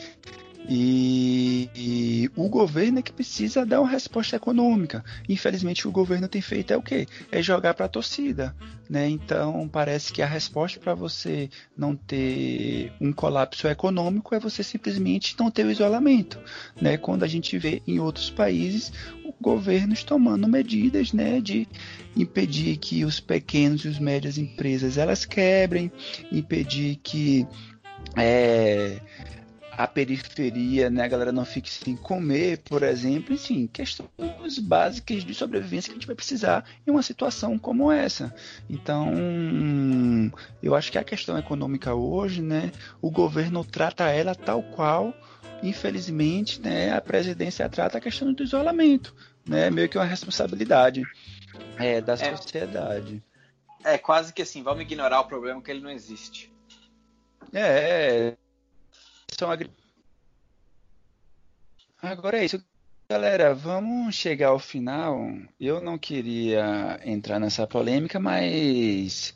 [0.69, 5.03] e, e, o governo é que precisa dar uma resposta econômica.
[5.27, 7.07] Infelizmente, o governo tem feito é o quê?
[7.33, 8.55] É jogar para a torcida.
[8.89, 9.09] Né?
[9.09, 15.35] Então, parece que a resposta para você não ter um colapso econômico é você simplesmente
[15.39, 16.39] não ter o isolamento.
[16.81, 16.99] Né?
[16.99, 18.93] Quando a gente vê em outros países
[19.41, 21.67] governos tomando medidas né, de
[22.17, 25.91] impedir que os pequenos e os médias empresas elas quebrem,
[26.33, 27.47] impedir que
[28.17, 29.01] é,
[29.79, 35.33] a periferia, né, a galera não fique sem comer, por exemplo, enfim, questões básicas de
[35.33, 38.35] sobrevivência que a gente vai precisar em uma situação como essa.
[38.69, 39.13] Então,
[40.61, 45.15] eu acho que a questão econômica hoje, né, o governo trata ela tal qual,
[45.63, 49.15] infelizmente, né, a presidência trata a questão do isolamento,
[49.49, 51.05] né, meio que uma responsabilidade
[51.77, 53.23] é, da é, sociedade.
[53.85, 56.53] É quase que assim, vamos ignorar o problema que ele não existe.
[57.53, 58.37] É,
[59.47, 59.71] agri...
[62.01, 62.63] Agora é isso.
[63.11, 65.33] Galera, vamos chegar ao final.
[65.59, 69.35] Eu não queria entrar nessa polêmica, mas,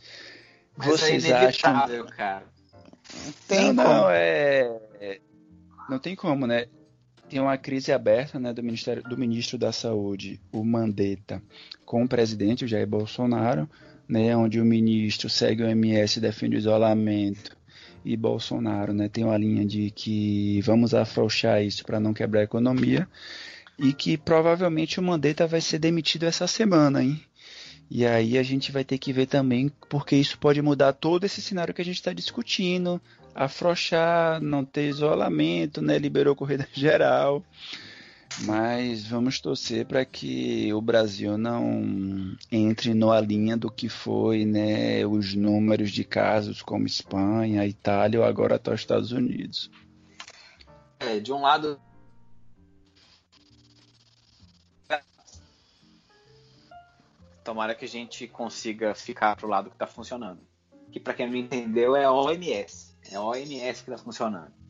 [0.77, 2.07] mas é vocês é acham?
[2.17, 2.45] Cara.
[3.49, 4.79] Tem não, não é...
[5.01, 5.21] é,
[5.89, 6.67] não tem como, né?
[7.29, 11.43] Tem uma crise aberta, né, do Ministério do Ministro da Saúde, o Mandetta,
[11.87, 13.67] com o presidente o Jair Bolsonaro,
[14.07, 17.57] né, onde o ministro segue o MS, defende o isolamento
[18.05, 19.09] e Bolsonaro, né?
[19.09, 23.09] Tem uma linha de que vamos afrouxar isso para não quebrar a economia
[23.79, 27.21] e que provavelmente o Mandetta vai ser demitido essa semana, hein?
[27.91, 31.43] E aí a gente vai ter que ver também, porque isso pode mudar todo esse
[31.43, 33.01] cenário que a gente está discutindo,
[33.35, 35.99] afrouxar, não ter isolamento, né?
[35.99, 37.45] Liberou corrida geral.
[38.41, 45.07] Mas vamos torcer para que o Brasil não entre na linha do que foi né,
[45.07, 49.71] os números de casos como Espanha, Itália ou agora até os Estados Unidos.
[50.99, 51.81] É, de um lado.
[57.45, 60.41] Tomara que a gente consiga ficar pro lado que está funcionando.
[60.91, 62.97] Que para quem não entendeu é a OMS.
[63.11, 64.62] É a OMS que está funcionando.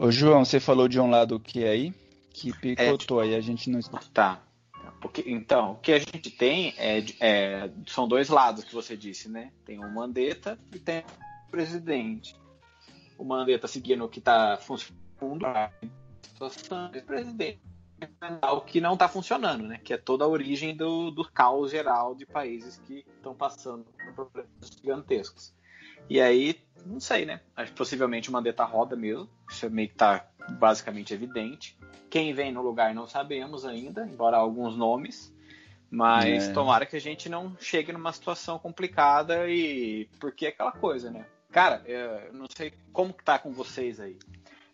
[0.00, 1.92] Ô João, você falou de um lado o que aí?
[2.30, 3.80] Que picotou é, aí, a gente não
[4.14, 4.42] Tá.
[4.98, 9.28] Porque, então, o que a gente tem é, é, são dois lados que você disse,
[9.28, 9.52] né?
[9.62, 11.00] Tem o Mandetta e tem
[11.46, 12.34] o presidente.
[13.18, 15.70] O Mandetta seguindo o que está funcionando, a
[16.22, 17.60] situação do presidente
[18.54, 19.78] o que não está funcionando, né?
[19.84, 24.14] Que é toda a origem do, do caos geral de países que estão passando por
[24.14, 25.52] problemas gigantescos.
[26.08, 27.40] E aí, não sei, né?
[27.56, 29.28] Acho que possivelmente o Mandetta roda mesmo.
[29.48, 31.78] Isso é meio que tá basicamente evidente.
[32.08, 35.32] Quem vem no lugar não sabemos ainda, embora alguns nomes.
[35.90, 36.52] Mas é.
[36.52, 40.08] tomara que a gente não chegue numa situação complicada e.
[40.20, 41.26] Porque é aquela coisa, né?
[41.50, 44.16] Cara, eu não sei como que tá com vocês aí.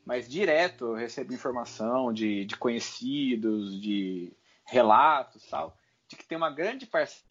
[0.05, 4.33] Mas direto eu recebo informação de, de conhecidos, de
[4.65, 5.77] relatos tal,
[6.09, 7.25] de que tem uma grande parcela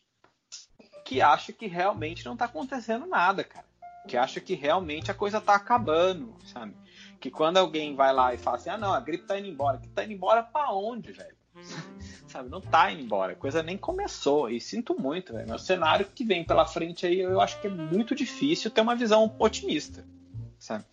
[1.05, 3.65] que acha que realmente não está acontecendo nada, cara
[4.07, 6.75] que acha que realmente a coisa tá acabando, sabe?
[7.19, 9.77] Que quando alguém vai lá e fala assim, ah não, a gripe tá indo embora,
[9.77, 11.35] que tá indo embora para onde, velho?
[12.27, 15.53] sabe, não tá indo embora, a coisa nem começou, e sinto muito, velho.
[15.53, 18.95] O cenário que vem pela frente aí, eu acho que é muito difícil ter uma
[18.95, 20.05] visão otimista,
[20.59, 20.83] sabe?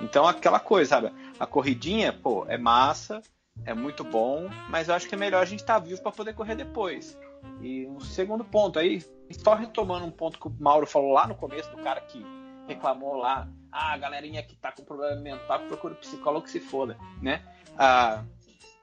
[0.00, 1.12] Então aquela coisa, sabe?
[1.38, 3.22] A corridinha, pô, é massa,
[3.64, 6.12] é muito bom, mas eu acho que é melhor a gente estar tá vivo para
[6.12, 7.18] poder correr depois.
[7.60, 11.34] E um segundo ponto aí, só retomando um ponto que o Mauro falou lá no
[11.34, 12.24] começo do cara que
[12.66, 16.96] reclamou lá, ah, a galerinha que tá com problema mental procura psicólogo que se foda,
[17.20, 17.42] né?
[17.78, 18.24] Ah,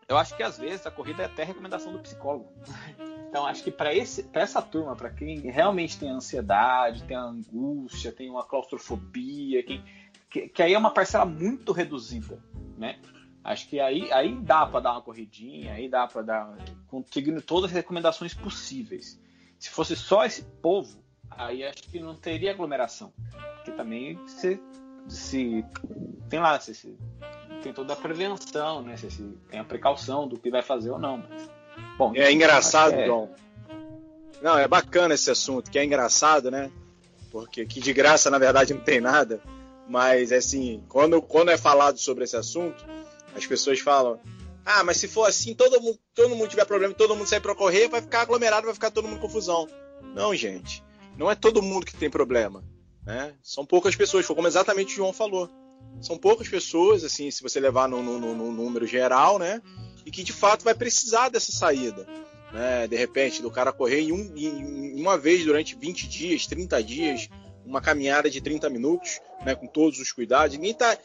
[0.07, 2.51] eu acho que às vezes a corrida é até recomendação do psicólogo.
[3.33, 8.43] Então acho que para essa turma, para quem realmente tem ansiedade, tem angústia, tem uma
[8.43, 9.83] claustrofobia, quem,
[10.29, 12.37] que, que, aí é uma parcela muito reduzida,
[12.77, 12.99] né?
[13.43, 16.57] Acho que aí, aí dá para dar uma corridinha, aí dá para dar
[16.87, 19.19] conseguindo todas as recomendações possíveis.
[19.57, 23.11] Se fosse só esse povo, aí acho que não teria aglomeração,
[23.63, 24.59] porque também se,
[25.07, 25.65] se
[26.29, 26.97] tem lá se, se
[27.61, 28.97] tem toda a prevenção, né?
[28.97, 31.17] Se, se, tem a precaução do que vai fazer ou não.
[31.17, 31.49] Mas,
[31.97, 33.07] bom, é engraçado, é...
[33.07, 33.33] Dom.
[34.41, 36.69] Não, é bacana esse assunto, que é engraçado, né?
[37.31, 39.41] Porque que de graça, na verdade, não tem nada.
[39.87, 42.85] Mas, assim, quando, quando é falado sobre esse assunto,
[43.33, 44.19] as pessoas falam:
[44.65, 47.55] ah, mas se for assim, todo mundo, todo mundo tiver problema, todo mundo sair para
[47.55, 49.69] correr, vai ficar aglomerado, vai ficar todo mundo confusão.
[50.13, 50.83] Não, gente.
[51.17, 52.61] Não é todo mundo que tem problema.
[53.05, 53.33] Né?
[53.41, 55.49] São poucas pessoas, foi como exatamente o João falou.
[56.01, 59.61] São poucas pessoas, assim, se você levar no, no, no número geral, né?
[60.05, 62.07] E que de fato vai precisar dessa saída.
[62.51, 62.87] Né?
[62.87, 67.29] De repente, do cara correr em, um, em uma vez durante 20 dias, 30 dias,
[67.65, 70.55] uma caminhada de 30 minutos, né, com todos os cuidados.
[70.55, 70.97] Ninguém tá.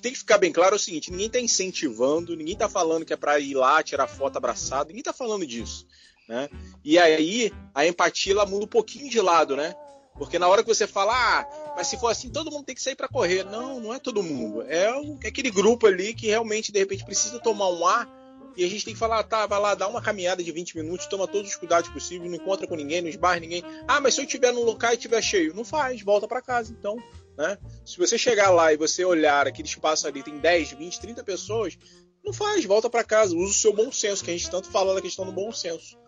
[0.00, 3.12] Tem que ficar bem claro é o seguinte: ninguém está incentivando, ninguém está falando que
[3.12, 5.86] é para ir lá tirar foto abraçado, ninguém está falando disso.
[6.28, 6.48] Né?
[6.82, 9.74] E aí a empatia ela muda um pouquinho de lado, né?
[10.16, 12.82] Porque na hora que você fala, ah, mas se for assim, todo mundo tem que
[12.82, 13.44] sair para correr.
[13.44, 14.62] Não, não é todo mundo.
[14.62, 14.86] É,
[15.22, 18.08] é aquele grupo ali que realmente, de repente, precisa tomar um ar
[18.56, 21.06] e a gente tem que falar, tá, vai lá, dá uma caminhada de 20 minutos,
[21.06, 23.64] toma todos os cuidados possíveis, não encontra com ninguém, não esbarra ninguém.
[23.88, 26.72] Ah, mas se eu estiver num local e estiver cheio, não faz, volta para casa,
[26.72, 26.96] então.
[27.36, 27.58] Né?
[27.84, 31.76] Se você chegar lá e você olhar aquele espaço ali, tem 10, 20, 30 pessoas,
[32.24, 34.94] não faz, volta para casa, usa o seu bom senso, que a gente tanto fala
[34.94, 35.98] da questão do bom senso.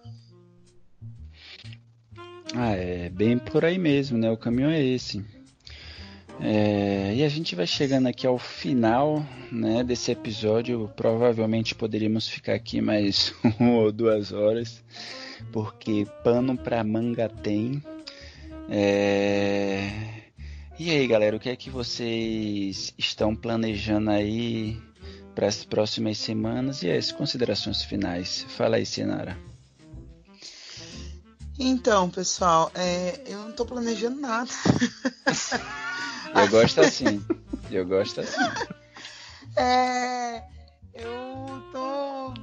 [2.54, 4.30] Ah, é bem por aí mesmo, né?
[4.30, 5.24] O caminho é esse.
[6.40, 10.90] É, e a gente vai chegando aqui ao final né, desse episódio.
[10.96, 14.82] Provavelmente poderíamos ficar aqui mais uma ou duas horas,
[15.52, 17.82] porque pano para manga tem.
[18.68, 19.90] É...
[20.78, 24.76] E aí, galera, o que é que vocês estão planejando aí
[25.34, 28.44] para as próximas semanas e as considerações finais?
[28.50, 29.55] Fala aí, Sinara.
[31.58, 34.50] Então, pessoal, é, eu não tô planejando nada.
[36.34, 37.24] eu gosto assim.
[37.70, 38.36] Eu gosto assim.
[39.58, 40.42] É,
[40.92, 42.34] eu tô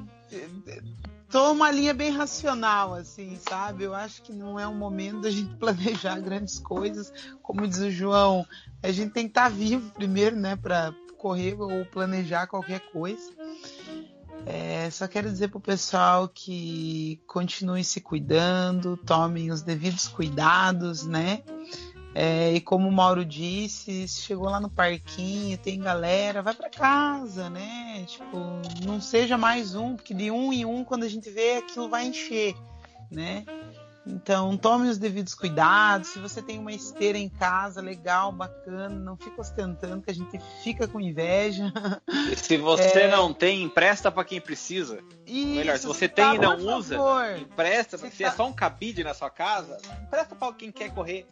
[1.34, 3.86] tô uma linha bem racional, assim, sabe?
[3.86, 7.12] Eu acho que não é um momento da gente planejar grandes coisas.
[7.42, 8.46] Como diz o João,
[8.84, 13.32] a gente tem que estar tá vivo primeiro, né, para correr ou planejar qualquer coisa.
[14.46, 21.44] É, só quero dizer pro pessoal que continue se cuidando, tomem os devidos cuidados, né?
[22.16, 27.50] É, e como o Mauro disse, chegou lá no parquinho, tem galera, vai para casa,
[27.50, 28.04] né?
[28.06, 28.38] Tipo,
[28.86, 32.06] não seja mais um, porque de um em um, quando a gente vê, aquilo vai
[32.06, 32.56] encher,
[33.10, 33.46] né?
[34.06, 36.10] Então, tome os devidos cuidados.
[36.10, 40.38] Se você tem uma esteira em casa, legal, bacana, não fica ostentando, que a gente
[40.62, 41.72] fica com inveja.
[42.30, 43.12] E se você é...
[43.12, 45.00] não tem, empresta para quem precisa.
[45.26, 47.38] Isso, Melhor, se você tem tá, e não usa, favor.
[47.38, 47.98] empresta.
[47.98, 48.34] Se, se é tá...
[48.34, 51.26] é só um cabide na sua casa, empresta para quem quer correr.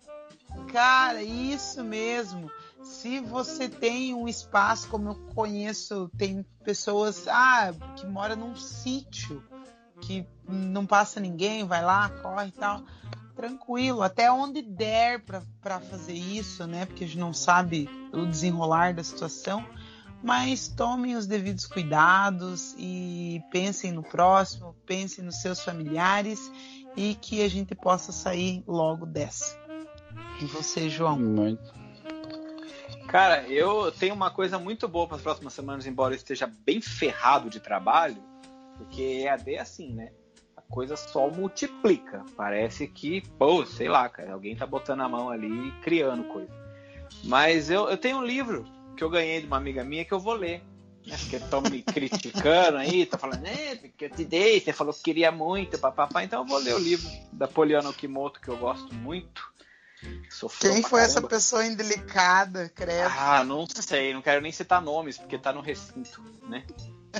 [0.71, 2.49] Cara, isso mesmo.
[2.83, 9.43] Se você tem um espaço, como eu conheço, tem pessoas ah, que moram num sítio
[10.01, 12.83] que não passa ninguém, vai lá, corre e tal.
[13.35, 15.23] Tranquilo, até onde der
[15.61, 16.85] para fazer isso, né?
[16.85, 19.65] Porque a gente não sabe o desenrolar da situação.
[20.23, 26.51] Mas tomem os devidos cuidados e pensem no próximo, pensem nos seus familiares
[26.95, 29.57] e que a gente possa sair logo dessa.
[30.39, 31.17] E você, João?
[31.17, 31.73] Muito.
[33.07, 36.79] Cara, eu tenho uma coisa muito boa para as próximas semanas, embora eu esteja bem
[36.79, 38.30] ferrado de trabalho
[38.81, 40.11] porque EAD é assim, né?
[40.57, 42.25] A coisa só multiplica.
[42.35, 46.51] Parece que, pô, sei lá, cara, alguém tá botando a mão ali e criando coisa.
[47.23, 48.65] Mas eu, eu tenho um livro
[48.97, 50.63] que eu ganhei de uma amiga minha que eu vou ler.
[51.05, 51.17] Né?
[51.17, 55.01] Porque estão me criticando aí, tá falando, é, porque eu te dei, você falou que
[55.01, 56.23] queria muito, papapá.
[56.23, 59.51] Então eu vou ler o livro da Poliana Okimoto, que eu gosto muito.
[60.59, 63.11] Quem foi essa pessoa indelicada, credo?
[63.15, 66.65] Ah, não sei, não quero nem citar nomes, porque tá no recinto, né?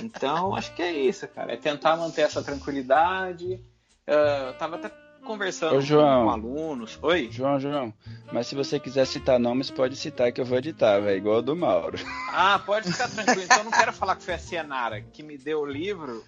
[0.00, 1.52] Então, acho que é isso, cara.
[1.52, 3.60] É tentar manter essa tranquilidade.
[4.06, 4.90] Uh, eu tava até
[5.24, 6.98] conversando Ô, João, com alunos.
[7.02, 7.28] Oi?
[7.30, 7.94] João, João.
[8.32, 11.16] Mas se você quiser citar nomes, pode citar que eu vou editar, velho.
[11.16, 11.98] Igual o do Mauro.
[12.30, 13.42] Ah, pode ficar tranquilo.
[13.42, 16.24] Então, eu não quero falar que foi a Cienara que me deu o livro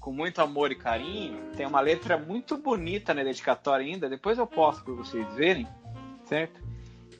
[0.00, 1.50] com muito amor e carinho.
[1.56, 4.08] Tem uma letra muito bonita na dedicatória ainda.
[4.08, 5.66] Depois eu posto para vocês verem,
[6.28, 6.60] certo?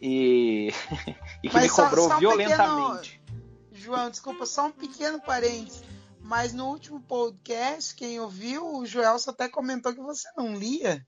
[0.01, 0.73] E,
[1.43, 3.21] e que Mas me cobrou só, só violentamente.
[3.21, 3.47] Um pequeno...
[3.73, 5.83] João, desculpa, só um pequeno parênteses
[6.27, 11.07] Mas no último podcast, quem ouviu, o Joelson até comentou que você não lia.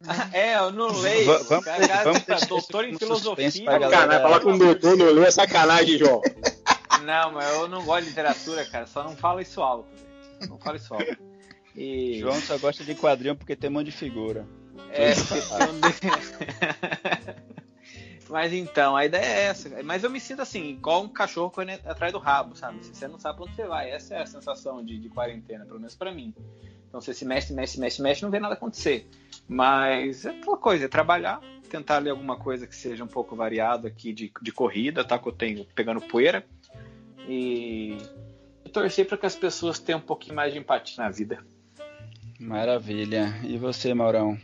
[0.34, 1.24] É, eu não leio.
[1.26, 3.50] Va- vamos- Cara, vamos deixar doutor em filosofia.
[3.64, 3.90] pra galera.
[4.02, 6.20] Sacanagem, falar com o doutor não leu é sacanagem, João.
[7.04, 8.86] Não, mas eu não gosto de literatura, cara.
[8.86, 9.88] Só não fala isso alto.
[10.48, 11.18] Não fala isso alto.
[11.76, 12.18] E...
[12.18, 14.46] João só gosta de quadrinho porque tem um monte de figura.
[14.90, 15.20] É, de-
[18.28, 19.82] Mas então, a ideia é essa.
[19.82, 22.84] Mas eu me sinto assim, igual um cachorro correndo atrás do rabo, sabe?
[22.84, 23.90] Você não sabe pra onde você vai.
[23.90, 26.34] Essa é a sensação de, de quarentena, pelo menos pra mim.
[26.88, 29.08] Então você se mexe, mexe, mexe, mexe, não vê nada acontecer.
[29.48, 33.86] Mas é aquela coisa, é trabalhar, tentar ler alguma coisa que seja um pouco variado
[33.86, 35.18] aqui de, de corrida, tá?
[35.18, 36.46] Que eu tenho pegando poeira.
[37.28, 37.98] E
[38.72, 41.38] torcer para que as pessoas tenham um pouquinho mais de empatia na vida.
[42.40, 43.40] Maravilha.
[43.44, 44.36] E você, Maurão?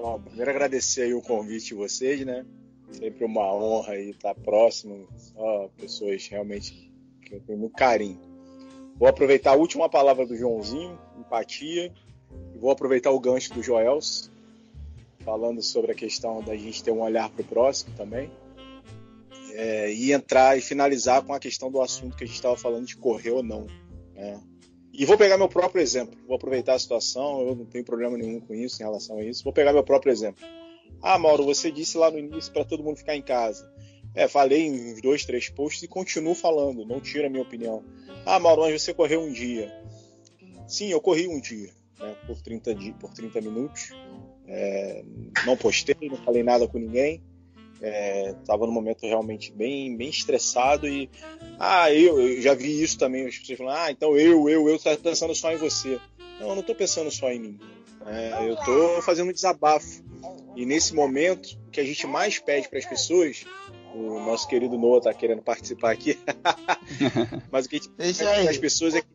[0.00, 2.46] Bom, primeiro agradecer aí o convite de vocês, né?
[2.92, 8.20] Sempre uma honra aí estar próximo, só pessoas realmente que eu tenho muito carinho.
[8.96, 11.92] Vou aproveitar a última palavra do Joãozinho, empatia,
[12.54, 14.30] e vou aproveitar o gancho do Joels,
[15.24, 18.30] falando sobre a questão da gente ter um olhar para o próximo também.
[19.52, 22.86] É, e entrar e finalizar com a questão do assunto que a gente estava falando
[22.86, 23.66] de correr ou não.
[24.14, 24.40] né?
[24.98, 26.18] E vou pegar meu próprio exemplo.
[26.26, 29.44] Vou aproveitar a situação, eu não tenho problema nenhum com isso em relação a isso.
[29.44, 30.44] Vou pegar meu próprio exemplo.
[31.00, 33.72] Ah, Mauro, você disse lá no início para todo mundo ficar em casa.
[34.12, 37.84] É, falei em uns dois, três posts e continuo falando, não tira a minha opinião.
[38.26, 39.72] Ah, Mauro, mas você correu um dia.
[40.66, 41.70] Sim, eu corri um dia,
[42.00, 43.90] né, por, 30 di por 30 minutos.
[44.48, 45.04] É,
[45.46, 47.22] não postei, não falei nada com ninguém.
[47.80, 51.08] Estava num momento realmente bem, bem estressado e
[51.58, 54.78] ah, eu, eu já vi isso também, as pessoas falando, ah, então eu, eu, eu
[54.78, 56.00] tô pensando só em você.
[56.40, 57.60] Não, eu não tô pensando só em mim.
[58.06, 60.02] É, eu tô fazendo um desabafo.
[60.56, 63.44] E nesse momento, o que a gente mais pede para as pessoas,
[63.94, 66.18] o nosso querido Noah tá querendo participar aqui,
[67.50, 69.06] mas o que a gente pede para as pessoas é que,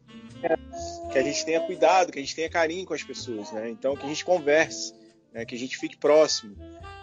[1.12, 3.70] que a gente tenha cuidado, que a gente tenha carinho com as pessoas, né?
[3.70, 4.94] Então, que a gente converse,
[5.34, 5.46] né?
[5.46, 6.56] que a gente fique próximo.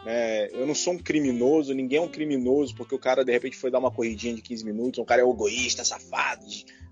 [0.05, 0.49] Né?
[0.53, 3.71] Eu não sou um criminoso, ninguém é um criminoso porque o cara de repente foi
[3.71, 6.45] dar uma corridinha de 15 minutos, um cara é egoísta, safado.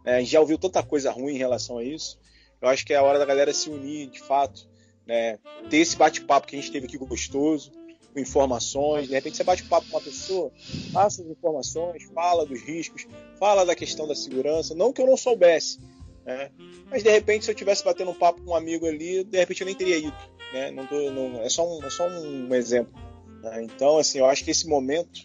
[0.04, 0.16] né?
[0.16, 2.18] A gente já ouviu tanta coisa ruim em relação a isso.
[2.61, 4.68] Eu acho que é a hora da galera se unir, de fato,
[5.06, 5.38] né?
[5.70, 7.72] ter esse bate-papo que a gente teve aqui gostoso,
[8.12, 9.09] com informações.
[9.09, 10.50] De repente você bate papo com uma pessoa,
[10.92, 13.06] passa as informações, fala dos riscos,
[13.38, 14.74] fala da questão da segurança.
[14.74, 15.78] Não que eu não soubesse,
[16.26, 16.50] né?
[16.90, 19.61] mas de repente se eu tivesse batendo um papo com um amigo ali, de repente
[19.61, 20.38] eu nem teria ido.
[20.53, 20.70] Né?
[20.70, 22.92] Não tô, não, é, só um, é só um exemplo.
[23.42, 23.62] né?
[23.62, 25.20] Então, assim, eu acho que esse momento,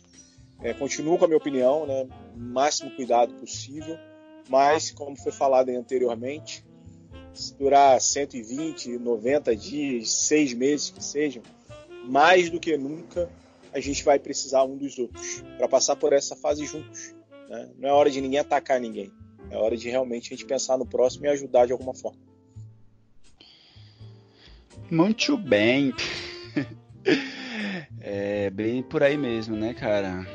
[0.62, 2.08] é, continuo com a minha opinião, né?
[2.36, 3.98] máximo cuidado possível,
[4.50, 6.66] mas, como foi falado anteriormente,
[7.34, 11.42] se durar 120, 90 dias, seis meses que sejam,
[12.06, 13.30] mais do que nunca
[13.74, 17.16] a gente vai precisar um dos outros para passar por essa fase juntos.
[17.50, 17.72] né?
[17.78, 19.12] Não é hora de ninguém atacar ninguém,
[19.50, 22.33] é hora de realmente a gente pensar no próximo e ajudar de alguma forma.
[24.94, 25.92] Muito bem.
[28.00, 30.26] É bem por aí mesmo, né, cara?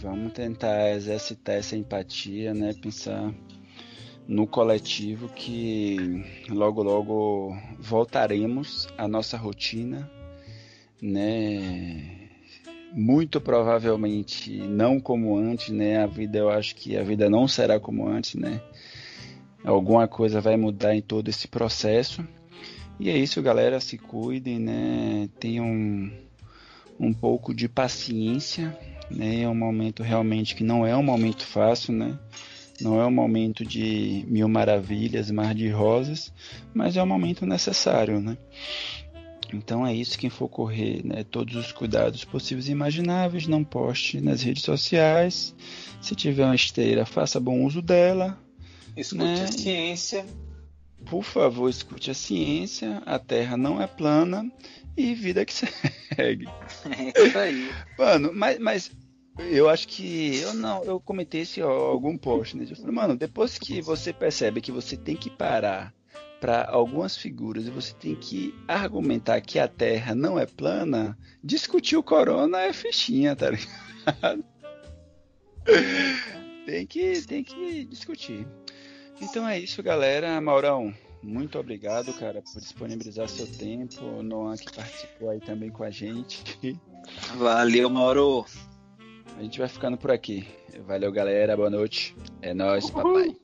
[0.00, 2.72] Vamos tentar exercitar essa empatia, né?
[2.72, 3.32] Pensar
[4.26, 10.10] no coletivo que logo logo voltaremos à nossa rotina,
[11.02, 12.30] né?
[12.92, 16.02] Muito provavelmente não como antes, né?
[16.02, 18.60] A vida, eu acho que a vida não será como antes, né?
[19.64, 22.24] Alguma coisa vai mudar em todo esse processo.
[23.00, 23.80] E é isso, galera.
[23.80, 25.28] Se cuidem, né?
[25.38, 25.66] Tenham
[26.98, 28.76] um, pouco de paciência,
[29.10, 29.42] né?
[29.42, 32.18] É um momento realmente que não é um momento fácil, né?
[32.80, 36.32] Não é um momento de mil maravilhas, mar de rosas,
[36.72, 38.36] mas é um momento necessário, né?
[39.52, 44.20] Então é isso, quem for correr, né, todos os cuidados possíveis e imagináveis, não poste
[44.20, 45.54] nas redes sociais.
[46.02, 48.38] Se tiver uma esteira, faça bom uso dela.
[48.96, 49.42] Escute Né?
[49.42, 50.26] a ciência.
[51.04, 54.50] Por favor, escute a ciência, a Terra não é plana
[54.96, 55.52] e vida que
[56.14, 56.46] segue.
[56.84, 57.70] É isso aí.
[57.98, 58.90] Mano, mas, mas
[59.38, 62.66] eu acho que eu não, eu comentei esse ó, algum post, né?
[62.68, 65.94] Eu falei, mano, depois que você percebe que você tem que parar
[66.40, 71.96] para algumas figuras e você tem que argumentar que a Terra não é plana, discutir
[71.96, 74.44] o corona é fichinha, tá ligado?
[76.66, 78.46] tem que, tem que discutir.
[79.20, 80.40] Então é isso, galera.
[80.40, 84.04] Maurão, muito obrigado, cara, por disponibilizar seu tempo.
[84.04, 86.78] O Noah que participou aí também com a gente.
[87.36, 88.44] Valeu, Mauro.
[89.36, 90.46] A gente vai ficando por aqui.
[90.86, 91.56] Valeu, galera.
[91.56, 92.14] Boa noite.
[92.40, 93.36] É nóis, papai.